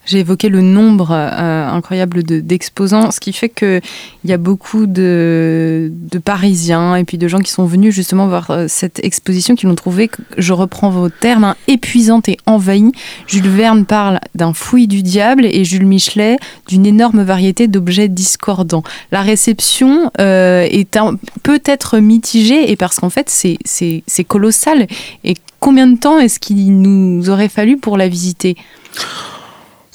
[0.05, 3.81] J'ai évoqué le nombre euh, incroyable d'exposants, ce qui fait qu'il
[4.25, 5.91] y a beaucoup de,
[6.25, 9.75] Parisiens et puis de gens qui sont venus justement voir euh, cette exposition, qui l'ont
[9.75, 12.91] trouvé, je reprends vos termes, hein, épuisante et envahie.
[13.27, 16.37] Jules Verne parle d'un fouillis du diable et Jules Michelet
[16.67, 18.83] d'une énorme variété d'objets discordants.
[19.11, 20.97] La réception euh, est
[21.43, 24.87] peut-être mitigée et parce qu'en fait c'est colossal.
[25.23, 28.55] Et combien de temps est-ce qu'il nous aurait fallu pour la visiter?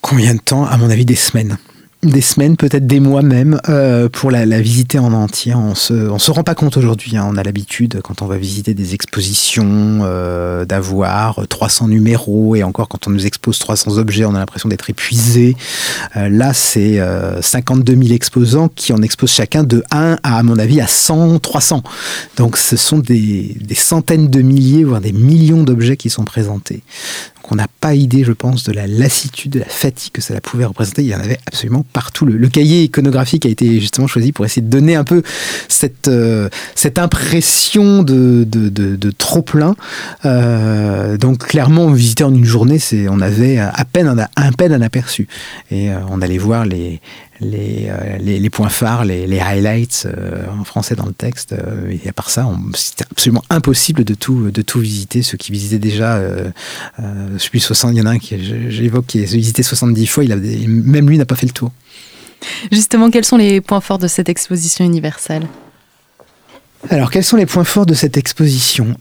[0.02, 1.58] Combien de temps À mon avis, des semaines
[2.02, 5.54] des semaines, peut-être des mois même, euh, pour la, visiter en entier.
[5.54, 7.16] On se, se rend pas compte aujourd'hui.
[7.16, 7.26] Hein.
[7.28, 12.88] On a l'habitude, quand on va visiter des expositions, euh, d'avoir 300 numéros et encore
[12.88, 15.56] quand on nous expose 300 objets, on a l'impression d'être épuisé.
[16.16, 17.00] Euh, là, c'est
[17.40, 21.40] 52 000 exposants qui en exposent chacun de 1 à, à mon avis, à 100,
[21.40, 21.82] 300.
[22.36, 26.82] Donc, ce sont des centaines de milliers, voire des millions d'objets qui sont présentés
[27.46, 30.64] qu'on n'a pas idée, je pense, de la lassitude, de la fatigue que ça pouvait
[30.64, 31.02] représenter.
[31.02, 32.26] Il y en avait absolument partout.
[32.26, 35.22] Le, cahier iconographique a été justement choisi pour essayer de donner un peu
[35.68, 39.76] cette, euh, cette impression de, de, trop plein.
[40.24, 44.52] Euh, donc clairement, on visitait en une journée, c'est, on avait à peine un, un
[44.52, 45.28] peine un aperçu.
[45.70, 47.00] Et euh, on allait voir les,
[47.42, 51.52] euh, les, les, points phares, les, les highlights euh, en français dans le texte.
[51.52, 55.22] Euh, et à part ça, c'était absolument impossible de tout, de tout visiter.
[55.22, 56.20] Ceux qui visitaient déjà,
[56.98, 58.36] je suis 60, il y en a un qui,
[58.70, 61.72] j'évoque, qui a visité 70 fois, il a, même lui n'a pas fait le tour.
[62.70, 65.46] Justement, quels sont les points forts de cette exposition universelle?
[66.90, 68.96] Alors, quels sont les points forts de cette exposition?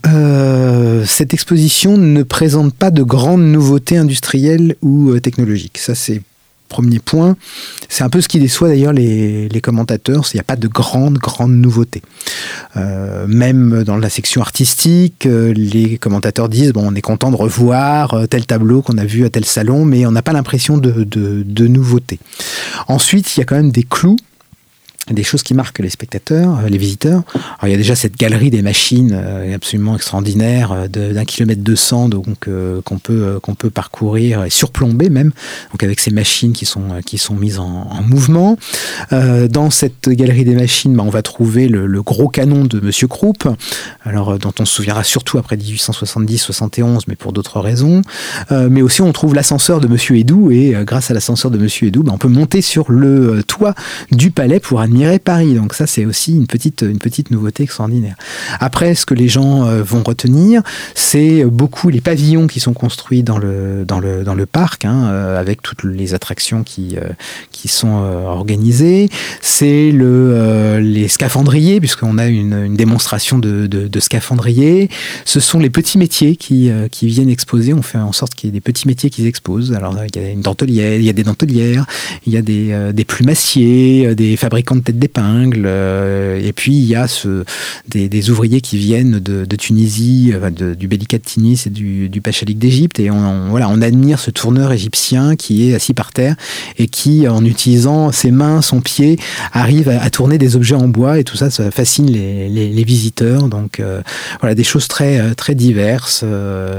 [1.05, 5.77] Cette exposition ne présente pas de grandes nouveautés industrielles ou technologiques.
[5.77, 6.21] Ça, c'est
[6.67, 7.37] Premier point,
[7.89, 11.17] c'est un peu ce qui déçoit d'ailleurs les, commentateurs, il n'y a pas de grande,
[11.17, 12.01] grande nouveauté.
[12.75, 17.35] Euh, même dans la section artistique, euh, les commentateurs disent, bon, on est content de
[17.35, 20.77] revoir euh, tel tableau qu'on a vu à tel salon, mais on n'a pas l'impression
[20.77, 22.19] de, de, nouveauté.
[22.87, 24.17] Ensuite, il y a quand même des clous
[25.11, 27.21] des choses qui marquent les spectateurs, euh, les visiteurs.
[27.35, 31.61] Alors, il y a déjà cette galerie des machines euh, absolument extraordinaire euh, d'un kilomètre
[31.61, 32.49] 200 donc
[32.85, 35.31] qu'on peut qu'on peut parcourir et surplomber même
[35.71, 38.57] donc avec ces machines qui sont qui sont mises en, mouvement.
[39.11, 43.47] dans cette galerie des machines, bah, on va trouver le, gros canon de Monsieur Krupp,
[44.03, 48.01] alors dont on se souviendra surtout après 1870-71, mais pour d'autres raisons.
[48.51, 52.03] mais aussi on trouve l'ascenseur de Monsieur Edou et grâce à l'ascenseur de Monsieur Edou,
[52.03, 53.73] bah, on peut monter sur le toit
[54.11, 54.81] du palais pour
[55.23, 55.53] Paris.
[55.55, 58.15] Donc ça, c'est aussi une petite, une petite nouveauté extraordinaire.
[58.59, 60.61] Après, ce que les gens euh, vont retenir,
[60.93, 65.07] c'est beaucoup les pavillons qui sont construits dans le, dans le, dans le parc, hein,
[65.07, 67.09] euh, avec toutes les attractions qui, euh,
[67.51, 69.09] qui sont organisées.
[69.41, 74.89] C'est le, les scaphandriers, puisqu'on a une, démonstration de, de, de, scaphandriers.
[75.23, 77.73] Ce sont les petits métiers qui, qui viennent exposer.
[77.73, 79.73] On fait en sorte qu'il y ait des petits métiers qui exposent.
[79.73, 81.85] Alors, il y a une dentelière, il y a des dentelières,
[82.25, 85.63] il y a des, des plumassiers, des fabricants de têtes d'épingle.
[85.65, 87.43] Euh, et puis il y a ce,
[87.89, 90.33] des, ouvriers qui viennent de, Tunisie,
[90.77, 92.99] du Bélicat de Tunis et du, du Pachalik d'Égypte.
[92.99, 96.35] Et on, voilà, on admire ce tourneur égyptien qui est assis par terre
[96.77, 99.17] et qui, en utilisant ses mains, son pied,
[99.51, 101.19] arrive à, tourner des objets en bois.
[101.19, 103.47] Et tout ça, ça fascine les, visiteurs.
[103.47, 104.01] Donc euh,
[104.41, 106.23] voilà, des choses très, euh, très diverses,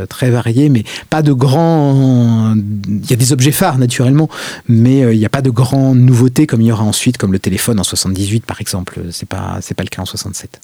[0.08, 2.54] très variées, mais pas de grands.
[2.54, 4.28] Il y a des objets phares naturellement,
[4.68, 7.38] mais il n'y a pas de grandes nouveautés comme il y aura ensuite, comme le
[7.38, 9.00] téléphone en 78 par exemple.
[9.10, 10.60] C'est pas c'est pas le cas en 67.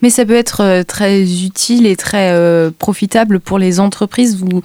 [0.00, 4.36] Mais ça peut être euh, très utile et très euh, profitable pour les entreprises.
[4.38, 4.62] Vous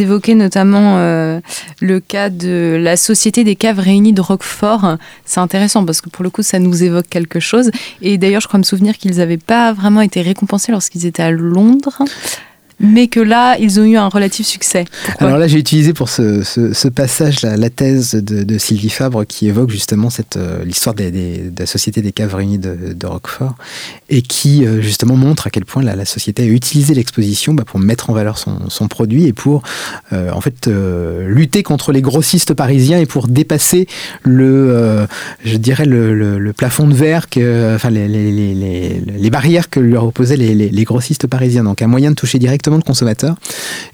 [0.00, 1.40] évoquez notamment euh,
[1.80, 4.96] le cas de la Société des caves réunies de Roquefort.
[5.24, 7.70] C'est intéressant parce que pour le coup, ça nous évoque quelque chose.
[8.02, 11.30] Et d'ailleurs, je crois me souvenir qu'ils n'avaient pas vraiment été récompensés lorsqu'ils étaient à
[11.30, 12.02] Londres
[12.80, 14.86] mais que là, ils ont eu un relatif succès.
[15.18, 20.10] Alors là, j'ai utilisé pour ce, passage la, thèse de, Sylvie Fabre qui évoque justement
[20.10, 23.54] cette euh, l'histoire des, de la Société des caves réunies de, de, Roquefort
[24.08, 27.78] et qui euh, justement montre à quel point la, société a utilisé l'exposition bah, pour
[27.78, 29.62] mettre en valeur son, produit et pour
[30.12, 33.86] euh, en fait lutter contre les grossistes parisiens et pour dépasser
[34.22, 35.06] le,
[35.44, 40.84] je dirais le, plafond de verre, que, enfin les, les, barrières que leur opposaient les,
[40.84, 41.64] grossistes parisiens.
[41.64, 43.36] Donc un moyen de toucher directement le consommateur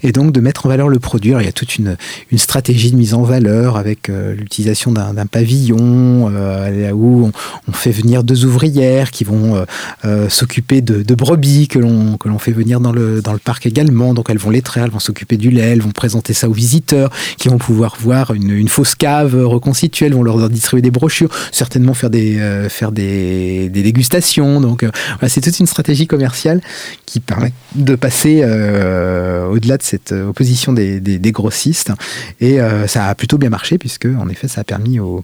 [0.03, 1.33] et donc de mettre en valeur le produit.
[1.39, 1.97] Il y a toute une,
[2.35, 7.31] stratégie de mise en valeur avec euh, l'utilisation d'un pavillon euh, où
[7.67, 9.65] on, fait venir deux ouvrières qui vont
[10.05, 13.65] euh, s'occuper de, brebis que l'on que l'on fait venir dans le dans le parc
[13.65, 14.13] également.
[14.13, 16.53] Donc elles vont les traire, elles vont s'occuper du lait, elles vont présenter ça aux
[16.53, 21.29] visiteurs qui vont pouvoir voir une, fausse cave reconstituée, elles vont leur distribuer des brochures,
[21.51, 24.61] certainement faire des faire des dégustations.
[24.61, 24.85] Donc
[25.27, 26.61] c'est toute une stratégie commerciale
[27.05, 31.91] qui permet de passer euh, au-delà de cette opposition des, grossistes.
[32.39, 35.23] Et euh, ça a plutôt bien marché, puisque en effet, ça a permis au,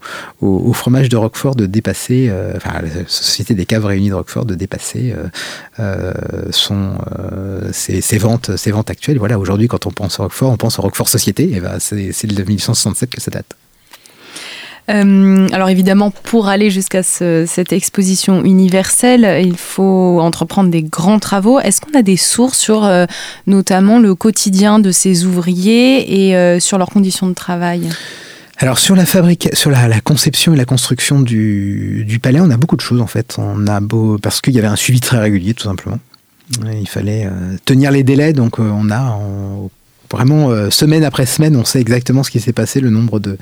[0.73, 4.55] fromage de Roquefort de dépasser, euh, enfin, la Société des caves réunies de Roquefort de
[4.55, 5.13] dépasser
[6.51, 6.97] son,
[7.71, 9.17] ses, ventes, ses ventes actuelles.
[9.17, 12.27] Voilà, aujourd'hui, quand on pense à Roquefort, on pense à Roquefort Société, et ben, c'est
[12.27, 13.55] de 1867 que ça date.
[14.89, 21.59] Euh, alors évidemment, pour aller jusqu'à cette exposition universelle, il faut entreprendre des grands travaux.
[21.59, 23.05] Est-ce qu'on a des sources sur euh,
[23.47, 27.89] notamment le quotidien de ces ouvriers et euh, sur leurs conditions de travail?
[28.57, 32.75] Alors sur la fabrique, sur la, conception et la construction du, palais, on a beaucoup
[32.75, 33.35] de choses en fait.
[33.37, 35.99] On a beau parce qu'il y avait un suivi très régulier tout simplement.
[36.71, 37.27] Il fallait
[37.65, 39.17] tenir les délais, donc on a
[40.13, 43.37] vraiment euh, semaine après semaine, on sait exactement ce qui s'est passé, le nombre de,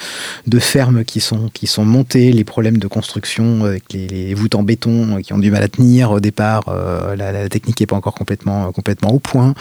[0.60, 1.52] fermes qui sont,
[1.86, 5.68] montées, les problèmes de construction avec les, voûtes en béton qui ont du mal à
[5.68, 6.64] tenir au départ.
[6.70, 9.54] Euh, la, technique n'est pas encore complètement, complètement au point.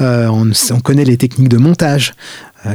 [0.00, 2.12] Euh, on, on, connaît les techniques de montage.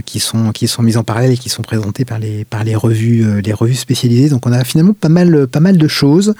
[0.06, 2.18] qui sont mises en parallèle et qui sont présentées par
[2.64, 6.34] les revues spécialisées donc on a finalement pas mal pas mal de choses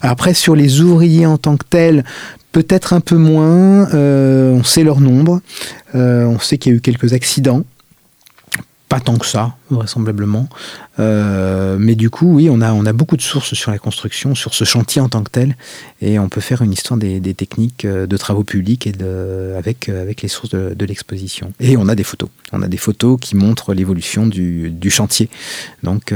[0.00, 2.04] après sur les ouvriers en tant que tels
[2.56, 3.86] peut-être un peu moins.
[3.92, 5.42] on sait leur nombre.
[5.94, 7.64] Euh, on sait qu'il y a eu quelques accidents.
[8.88, 10.48] Pas tant que ça, vraisemblablement.
[10.98, 14.34] Euh, mais du coup, oui, on a, on a beaucoup de sources sur la construction,
[14.34, 15.56] sur ce chantier en tant que tel,
[16.00, 19.88] et on peut faire une histoire des, techniques euh, de travaux publics et de, avec,
[19.88, 21.52] euh, avec les sources de, l'exposition.
[21.58, 22.28] Et on a des photos.
[22.52, 25.28] On a des photos qui montrent l'évolution du, chantier.
[25.82, 26.14] Donc,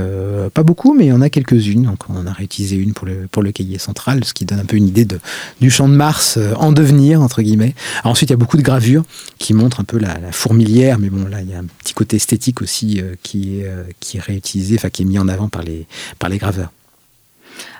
[0.54, 1.82] pas beaucoup, mais il y en a quelques-unes.
[1.82, 4.60] Donc, on en a réutilisé une pour le, pour le cahier central, ce qui donne
[4.60, 5.18] un peu une idée de,
[5.60, 7.74] du champ de Mars en devenir, entre guillemets.
[8.04, 9.02] ensuite, il y a beaucoup de gravures
[9.38, 11.94] qui montrent un peu la, la fourmilière, mais bon, là, il y a un petit
[11.94, 13.66] côté esthétique aussi qui, est,
[14.00, 15.86] qui est réutilisé qui est mis en avant par les,
[16.38, 16.70] graveurs.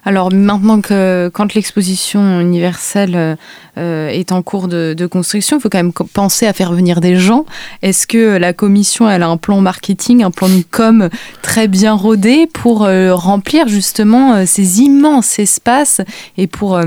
[0.05, 3.37] Alors maintenant que quand l'exposition universelle
[3.79, 7.17] euh, est en cours de, construction, il faut quand même penser à faire venir des
[7.17, 7.45] gens.
[7.83, 11.11] Est-ce que la commission elle a un plan marketing, un plan de com
[11.43, 16.01] très bien rodé pour euh, remplir justement euh, ces immenses espaces
[16.39, 16.81] et pour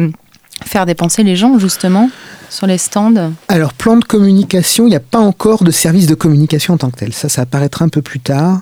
[0.65, 2.09] faire dépenser les gens justement?
[2.53, 6.13] Sur les stands Alors, plan de communication, il n'y a pas encore de service de
[6.13, 7.11] communication en tant que tel.
[7.11, 8.61] Ça, ça apparaîtra un peu plus tard,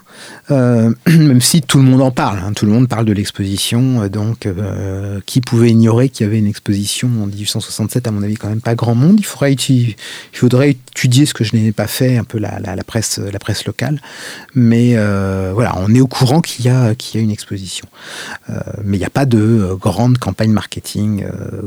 [0.49, 2.39] euh, même si tout le monde en parle.
[2.39, 2.53] Hein.
[2.53, 4.03] Tout le monde parle de l'exposition.
[4.03, 8.23] Euh, donc, euh, qui pouvait ignorer qu'il y avait une exposition en 1867 À mon
[8.23, 9.17] avis, quand même pas grand monde.
[9.19, 9.95] Il faudrait, il
[10.31, 13.19] faudrait étudier ce que je n'ai pas fait, un peu la, la, presse,
[13.65, 14.01] locale.
[14.55, 14.95] Mais
[15.53, 17.87] voilà, on est au courant qu'il y, qu'il y a une exposition.
[18.83, 21.25] mais il n'y a pas de grande campagne marketing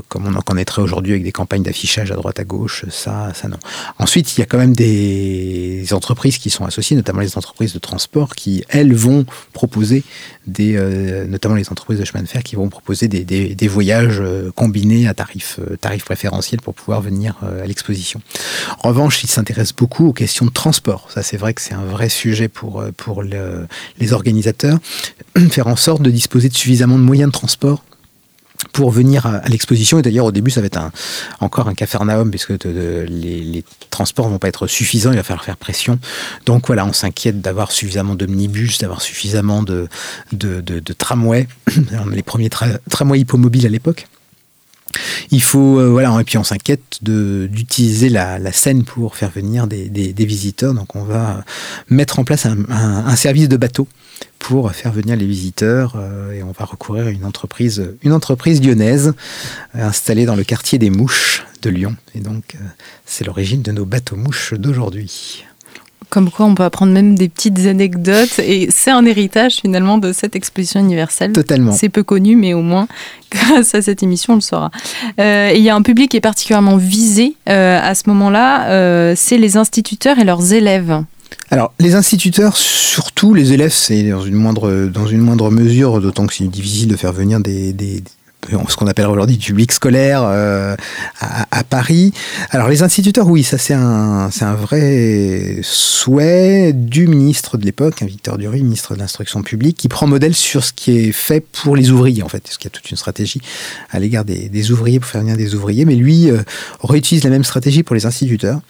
[0.08, 3.48] comme on en connaîtrait aujourd'hui avec des campagnes d'affichage à droite à gauche, ça, ça
[3.48, 3.58] non.
[3.98, 7.78] Ensuite, il y a quand même des entreprises qui sont associées, notamment les entreprises de
[7.78, 10.04] transport, qui elles vont proposer
[10.46, 14.20] des, euh, notamment les entreprises de chemin de fer, qui vont proposer des, des, voyages
[14.20, 18.20] euh, combinés à tarifs euh, tarif préférentiels pour pouvoir venir à l'exposition.
[18.82, 21.08] En revanche, ils s'intéressent beaucoup aux questions de transport.
[21.12, 24.78] Ça, c'est vrai que c'est un vrai sujet pour pour les organisateurs,
[25.50, 27.84] faire en sorte de disposer de suffisamment de moyens de transport
[28.72, 29.98] pour venir à, l'exposition.
[29.98, 30.80] Et d'ailleurs, au début, ça va être
[31.40, 35.56] encore un cafarnaum, puisque les, les, transports vont pas être suffisants, il va falloir faire
[35.56, 36.00] pression.
[36.46, 39.88] Donc voilà, on s'inquiète d'avoir suffisamment d'omnibus, d'avoir suffisamment de,
[40.32, 41.46] de, de, tramways,
[42.10, 44.08] les premiers tramways hippomobiles à l'époque.
[45.30, 49.66] Il faut, euh, voilà, et puis on s'inquiète d'utiliser la, la, scène pour faire venir
[49.66, 50.74] des, des, visiteurs.
[50.74, 51.44] Donc on va
[51.88, 53.88] mettre en place un, un service de bateau
[54.44, 58.62] pour faire venir les visiteurs euh, et on va recourir à une entreprise, une entreprise
[58.62, 59.14] lyonnaise
[59.74, 61.96] euh, installée dans le quartier des Mouches de Lyon.
[62.14, 62.58] Et donc, euh,
[63.06, 65.44] c'est l'origine de nos bateaux mouches d'aujourd'hui.
[66.10, 70.12] Comme quoi, on peut apprendre même des petites anecdotes et c'est un héritage finalement de
[70.12, 71.32] cette exposition universelle.
[71.32, 71.72] Totalement.
[71.72, 72.86] C'est peu connu, mais au moins,
[73.30, 74.70] grâce à cette émission, on le saura.
[75.16, 80.18] il y a un public qui est particulièrement visé à ce moment-là, c'est les instituteurs
[80.18, 81.02] et leurs élèves.
[81.54, 86.26] Alors, les instituteurs, surtout les élèves, c'est dans une moindre, dans une moindre mesure, d'autant
[86.26, 88.02] que c'est difficile de faire venir des,
[88.68, 90.76] ce qu'on appelle aujourd'hui du public scolaire euh,
[91.20, 92.12] à, Paris.
[92.50, 98.02] Alors les instituteurs, oui, ça c'est un, c'est un vrai souhait du ministre de l'époque,
[98.02, 101.40] hein, Victor Duruy, ministre de l'instruction publique, qui prend modèle sur ce qui est fait
[101.40, 103.40] pour les ouvriers en fait, parce qu'il y a toute une stratégie
[103.90, 106.42] à l'égard des, ouvriers pour faire venir des ouvriers, mais lui euh,
[106.82, 108.60] réutilise la même stratégie pour les instituteurs.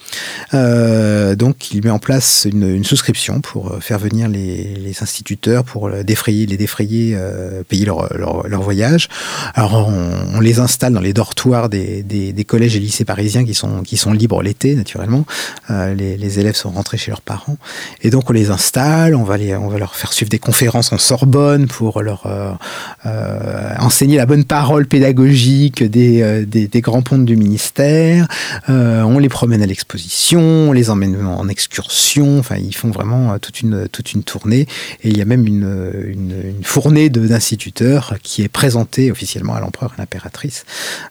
[0.55, 5.91] Euh, donc il met en place une, souscription pour faire venir les, les instituteurs, pour
[6.05, 7.16] défrayer, les défrayer,
[7.68, 9.09] payer leur, leur, leur voyage.
[9.55, 13.97] Alors on, les installe dans les dortoirs des, collèges et lycées parisiens qui sont, qui
[13.97, 15.25] sont libres l'été, naturellement.
[15.71, 17.57] Euh, les, élèves sont rentrés chez leurs parents.
[18.03, 20.93] Et donc on les installe, on va, les, on va leur faire suivre des conférences
[20.93, 22.53] en Sorbonne pour leur euh,
[23.07, 28.27] euh, enseigner la bonne parole pédagogique des, grands ponts du ministère.
[28.69, 32.39] on les promène à l'exposition, on les emmène en excursion.
[32.39, 34.67] Enfin, ils font vraiment toute une, toute une tournée.
[35.03, 39.61] Et il y a même une, une, une fournée d'instituteurs qui est présentée officiellement à
[39.61, 40.64] l'empereur et l'impératrice,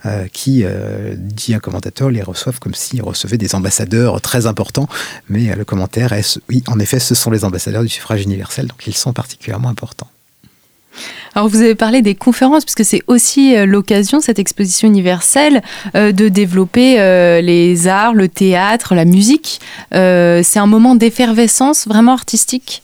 [0.05, 4.87] euh, qui, euh, dit un commentateur, les reçoivent comme s'ils recevaient des ambassadeurs très importants.
[5.29, 8.67] Mais euh, le commentaire est, oui, en effet, ce sont les ambassadeurs du suffrage universel,
[8.67, 10.09] donc ils sont particulièrement importants.
[11.33, 15.63] Alors vous avez parlé des conférences, puisque c'est aussi l'occasion, cette exposition universelle,
[15.95, 16.97] de développer
[17.41, 19.59] les arts, le théâtre, la musique.
[19.91, 22.83] c'est un moment d'effervescence vraiment artistique?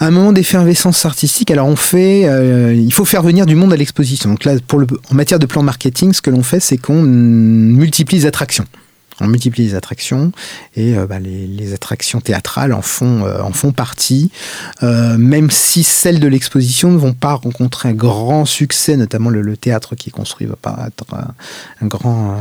[0.00, 1.50] Un moment d'effervescence artistique.
[1.50, 4.30] Alors on fait, euh, il faut faire venir du monde à l'exposition.
[4.30, 7.02] Donc là, pour le, en matière de plan marketing, ce que l'on fait, c'est qu'on
[7.02, 8.64] multiplie les attractions
[9.20, 10.32] on multiplie les attractions
[10.76, 14.30] et euh, bah, les, attractions théâtrales en font, euh, en font partie,
[14.82, 19.56] euh, même si celles de l'exposition ne vont pas rencontrer un grand succès, notamment le,
[19.56, 21.04] théâtre qui est construit va pas être
[21.80, 22.36] un, grand,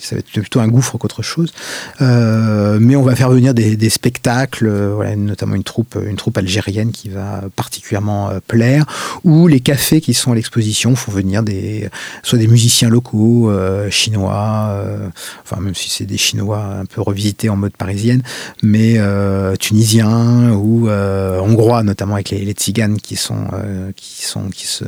[0.00, 1.52] ça va être plutôt un gouffre qu'autre chose,
[2.00, 7.10] mais on va faire venir des, spectacles, voilà, notamment une troupe, une troupe algérienne qui
[7.10, 8.86] va particulièrement plaire,
[9.24, 11.88] ou les cafés qui sont à l'exposition font venir des,
[12.22, 13.52] soit des musiciens locaux,
[13.90, 14.80] chinois,
[15.44, 18.22] enfin même si c'est des Chinois un peu revisités en mode parisienne,
[18.62, 24.24] mais euh, tunisiens ou euh, hongrois, notamment avec les, les tziganes qui sont, euh, qui
[24.24, 24.84] sont, qui se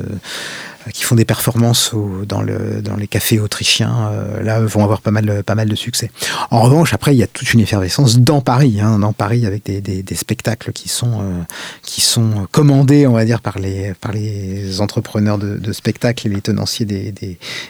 [0.92, 1.92] qui font des performances
[2.26, 5.74] dans, le, dans les cafés autrichiens, euh, là, vont avoir pas mal, pas mal de
[5.74, 6.10] succès.
[6.50, 9.64] En revanche, après, il y a toute une effervescence dans Paris, hein, dans Paris, avec
[9.64, 11.42] des, des, des spectacles qui sont, euh,
[11.82, 16.30] qui sont commandés, on va dire, par les, par les entrepreneurs de, de spectacles et
[16.30, 17.12] les tenanciers des,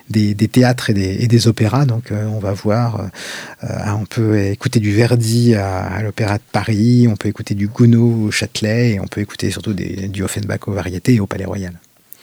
[0.09, 1.87] des, des théâtres et des, et des opéras.
[1.87, 3.11] Donc, euh, on va voir,
[3.63, 8.29] on peut écouter du Verdi à, à l'Opéra de Paris, on peut écouter du Gounod
[8.29, 11.73] au Châtelet, et on peut écouter surtout du Offenbach aux variétés et au Palais Royal.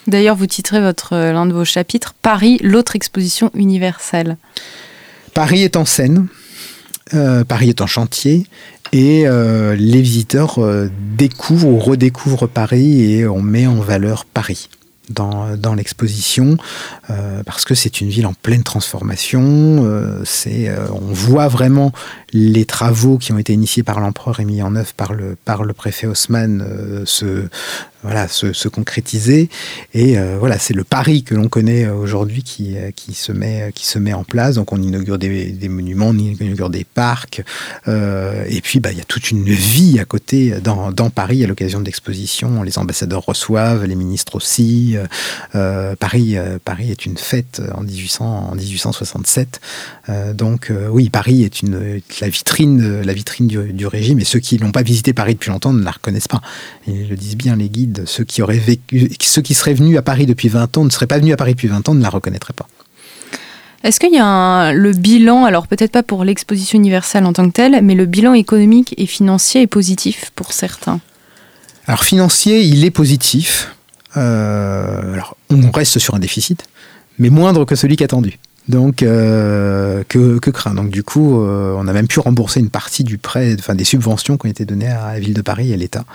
[0.07, 4.37] D'ailleurs, vous titrez votre l'un de vos chapitres Paris, l'autre exposition universelle.
[5.33, 6.27] Paris est en scène,
[7.47, 8.47] Paris est en chantier,
[8.93, 10.59] et les visiteurs
[11.17, 14.69] découvrent ou redécouvrent Paris et on met en valeur Paris
[15.09, 16.57] dans, l'exposition
[17.09, 19.41] euh, parce que c'est une ville en pleine transformation.
[19.85, 21.91] Euh, c'est, euh, on voit vraiment
[22.33, 25.63] les travaux qui ont été initiés par l'empereur et mis en œuvre par le, par
[25.63, 27.05] le préfet Haussmann
[28.05, 29.49] voilà, se, se concrétiser.
[29.93, 33.71] Et euh, voilà, c'est le Paris que l'on connaît aujourd'hui qui, euh, qui, se met,
[33.73, 34.55] qui se met en place.
[34.55, 37.43] Donc on inaugure des, monuments, on inaugure des parcs.
[37.87, 41.43] Euh, et puis bah, il y a toute une vie à côté dans, dans Paris
[41.43, 42.61] à l'occasion de l'exposition.
[42.61, 44.95] Les ambassadeurs reçoivent, les ministres aussi.
[45.55, 49.61] Euh, Paris, euh, Paris est une fête en, 1800, en 1867.
[50.33, 54.19] donc oui, Paris est une, la vitrine, la vitrine du, du régime.
[54.19, 56.41] Et ceux qui n'ont pas visité Paris depuis longtemps ne la reconnaissent pas.
[56.87, 60.01] Ils le disent bien les guides ceux qui auraient vécu, ceux qui seraient venus à
[60.01, 62.09] Paris depuis 20 ans, ne seraient pas venus à Paris depuis 20 ans, ne la
[62.09, 62.67] reconnaîtraient pas.
[63.83, 67.53] Est-ce qu'il y a le bilan, alors peut-être pas pour l'exposition universelle en tant que
[67.53, 70.99] telle, mais le bilan économique et financier est positif pour certains?
[71.85, 73.75] Alors financier, il est positif.
[74.17, 76.65] Euh, alors on reste sur un déficit,
[77.19, 78.39] mais moindre que celui qu'attendu.
[78.67, 80.73] Donc euh, que, que, craint?
[80.73, 83.83] Donc du coup, euh, on a même pu rembourser une partie du prêt, enfin des
[83.83, 86.05] subventions qui ont été données à la ville de Paris et à l'État.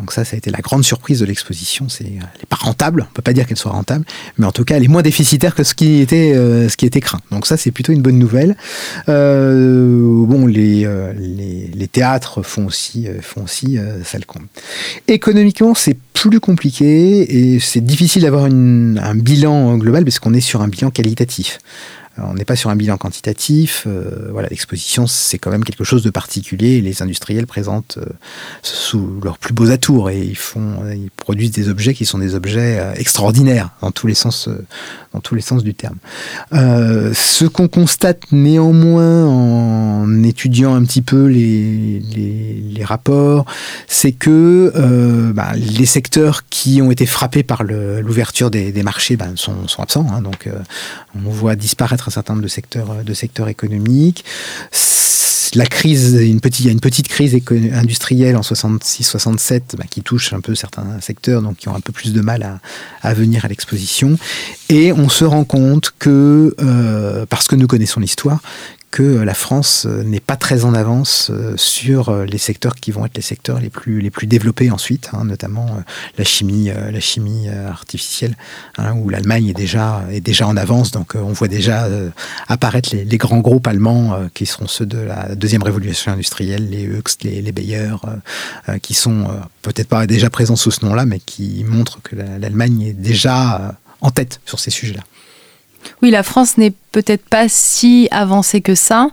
[0.00, 1.88] Donc ça, ça a été la grande surprise de l'exposition.
[1.88, 4.04] C'est, elle n'est pas rentable, on peut pas dire qu'elle soit rentable,
[4.38, 6.86] mais en tout cas, elle est moins déficitaire que ce qui était, euh, ce qui
[6.86, 7.20] était craint.
[7.30, 8.56] Donc ça, c'est plutôt une bonne nouvelle.
[9.08, 14.42] Euh, bon, les, euh, les, les, théâtres font aussi, font aussi ça le compte.
[15.06, 20.62] Économiquement, c'est plus compliqué et c'est difficile d'avoir un bilan global parce qu'on est sur
[20.62, 21.58] un bilan qualitatif.
[22.22, 23.84] On n'est pas sur un bilan quantitatif.
[23.86, 26.80] Euh, voilà, l'exposition, c'est quand même quelque chose de particulier.
[26.80, 28.06] Les industriels présentent euh,
[28.62, 32.34] sous leurs plus beaux atours et ils font, ils produisent des objets qui sont des
[32.34, 34.48] objets euh, extraordinaires dans tous les sens,
[35.12, 35.96] dans tous les sens du terme.
[36.52, 43.44] ce qu'on constate néanmoins en étudiant un petit peu les, les, rapports,
[43.86, 44.72] c'est que
[45.34, 50.06] bah, les secteurs qui ont été frappés par l'ouverture des, marchés ben, sont, sont, absents.
[50.10, 50.48] Hein, donc,
[51.14, 54.24] on voit disparaître un certain nombre de secteurs, euh, de secteurs économiques.
[55.54, 57.36] La crise, une petite, il y a une petite crise
[57.72, 61.92] industrielle en 66-67 bah, qui touche un peu certains secteurs, donc qui ont un peu
[61.92, 62.60] plus de mal
[63.02, 64.16] à, venir à l'exposition.
[64.68, 68.40] Et on se rend compte que, euh, parce que nous connaissons l'histoire,
[68.90, 72.90] que la France euh, n'est pas très en avance euh, sur euh, les secteurs qui
[72.90, 75.82] vont être les secteurs les plus, les plus développés ensuite, hein, notamment
[76.18, 78.36] la chimie, la chimie artificielle,
[78.78, 80.90] hein, où l'Allemagne est déjà, est déjà en avance.
[80.90, 81.88] Donc on voit déjà
[82.48, 87.22] apparaître les, grands groupes allemands qui seront ceux de la deuxième révolution industrielle, les Hoechst,
[87.22, 87.94] les, les Bayer,
[88.82, 89.28] qui sont
[89.62, 94.10] peut-être pas déjà présents sous ce nom-là, mais qui montrent que l'Allemagne est déjà en
[94.10, 95.02] tête sur ces sujets-là.
[96.02, 99.10] Oui, la France n'est peut-être pas si avancée que ça.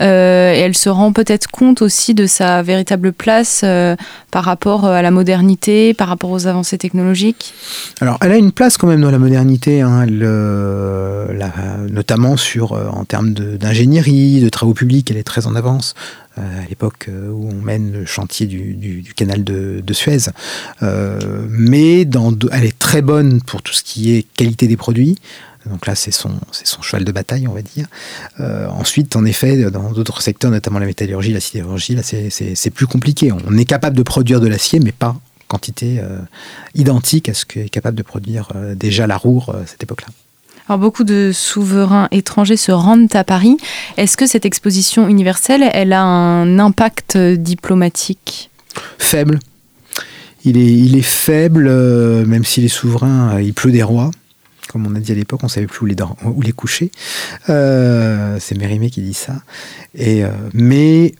[0.00, 3.96] Euh, et elle se rend peut-être compte aussi de sa véritable place euh,
[4.30, 7.52] par rapport euh, à la modernité, par rapport aux avancées technologiques.
[8.00, 10.06] Alors, elle a une place quand même dans la modernité, hein,
[11.90, 12.36] notamment
[12.92, 15.94] en termes d'ingénierie, de, travaux publics, elle est très en avance
[16.36, 20.30] à l'époque où on mène le chantier du, canal de, Suez.
[20.80, 25.18] mais elle est très bonne pour tout ce qui est qualité des produits.
[25.66, 27.86] Donc là, c'est son, son cheval de bataille, on va dire.
[28.40, 32.86] Euh, ensuite, en effet, dans d'autres secteurs, notamment la métallurgie, la sidérurgie, là, c'est plus
[32.86, 33.30] compliqué.
[33.32, 35.16] On est capable de produire de l'acier, mais pas
[35.48, 36.18] quantité euh,
[36.76, 40.06] identique à ce qu'est capable de produire euh, déjà la Roure à cette époque-là.
[40.68, 43.56] Alors beaucoup de souverains étrangers se rendent à Paris.
[43.96, 48.50] Est-ce que cette exposition universelle, elle a un impact diplomatique?
[48.98, 49.40] Faible.
[50.44, 51.68] Il est, il est faible,
[52.24, 54.12] même si les souverains, il pleut des rois
[54.70, 56.90] comme on a dit à l'époque, on savait plus où les, coucher.
[57.48, 59.34] Euh, c'est Mérimée qui dit ça.
[59.94, 61.14] Et, euh, mais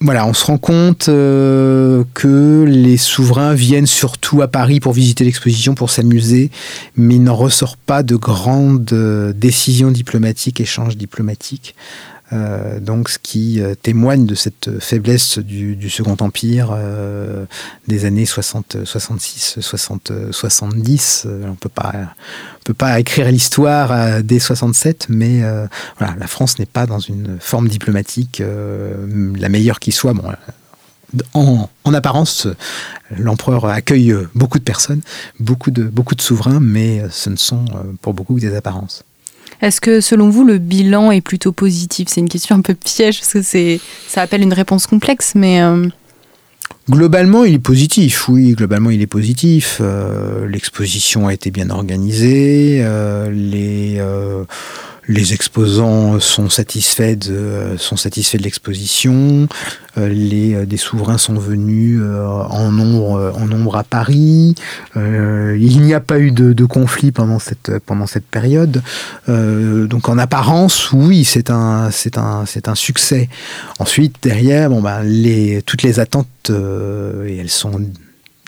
[0.00, 5.24] voilà, on se rend compte euh, que les souverains viennent surtout à Paris pour visiter
[5.24, 6.50] l'exposition, pour s'amuser,
[6.96, 8.94] mais il n'en ressort pas de grandes
[9.34, 11.74] décisions diplomatiques, échanges diplomatiques.
[12.32, 17.44] Euh, donc, ce qui euh, témoigne de cette faiblesse du, Second Empire euh,
[17.86, 21.26] des années 60, 66, 60, 70.
[21.46, 21.92] on peut pas,
[22.64, 25.42] peut pas écrire l'histoire dès 67, mais
[25.98, 30.14] voilà, la France n'est pas dans une forme diplomatique la meilleure qui soit.
[30.14, 30.32] Bon,
[31.34, 32.48] en, en, apparence,
[33.16, 35.02] l'empereur accueille beaucoup de personnes,
[35.38, 37.66] beaucoup de, beaucoup de souverains, mais ce ne sont
[38.00, 39.04] pour beaucoup que des apparences.
[39.60, 42.08] Est-ce que selon vous, le bilan est plutôt positif?
[42.08, 43.78] C'est une question un peu piège parce que
[44.08, 45.62] ça appelle une réponse complexe, mais...
[45.62, 45.86] Euh,
[46.90, 49.78] Globalement, il est positif, oui, globalement, il est positif.
[49.80, 53.98] Euh, l'exposition a été bien organisée, euh, les,
[55.08, 59.48] les exposants sont satisfaits de, sont satisfaits de l'exposition,
[59.96, 64.54] les, des souverains sont venus en, nombre, en nombre à Paris,
[64.96, 68.82] il n'y a pas eu de, conflit pendant cette, pendant cette période.
[69.28, 73.28] donc en apparence, oui, c'est un, c'est un, c'est un succès.
[73.78, 77.80] Ensuite, derrière, bon, bah, les, toutes les attentes euh, et elles sont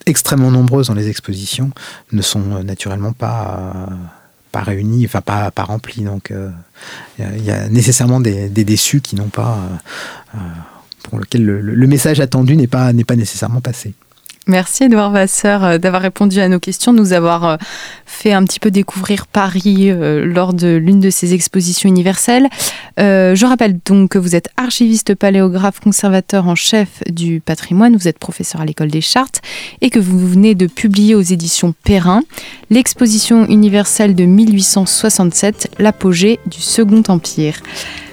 [0.06, 1.70] extrêmement nombreuses dans les expositions,
[2.12, 3.88] ne sont naturellement pas,
[4.56, 6.04] pas réunies, enfin pas, pas remplies.
[6.04, 6.32] Donc
[7.18, 9.58] il euh, y, a nécessairement des, déçus qui n'ont pas,
[10.34, 10.38] euh,
[11.02, 13.92] pour lesquels le, message attendu n'est pas, pas nécessairement passé.
[14.48, 17.56] Merci Edouard Vasseur euh, d'avoir répondu à nos questions, nous avoir euh,
[18.04, 22.46] fait un petit peu découvrir Paris euh, lors de l'une de ces expositions universelles.
[22.96, 28.20] je rappelle donc que vous êtes archiviste paléographe conservateur en chef du patrimoine, vous êtes
[28.20, 29.42] professeur à l'école des chartes
[29.80, 32.22] et que vous venez de publier aux éditions Perrin
[32.70, 37.60] l'exposition universelle de 1867, l'apogée du Second Empire.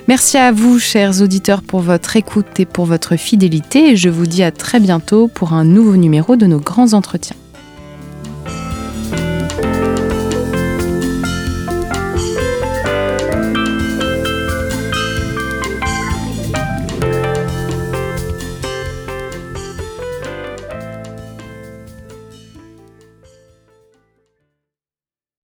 [0.09, 3.91] Merci à vous, chers auditeurs, pour votre écoute et pour votre fidélité.
[3.91, 7.37] Et je vous dis à très bientôt pour un nouveau numéro de nos grands entretiens.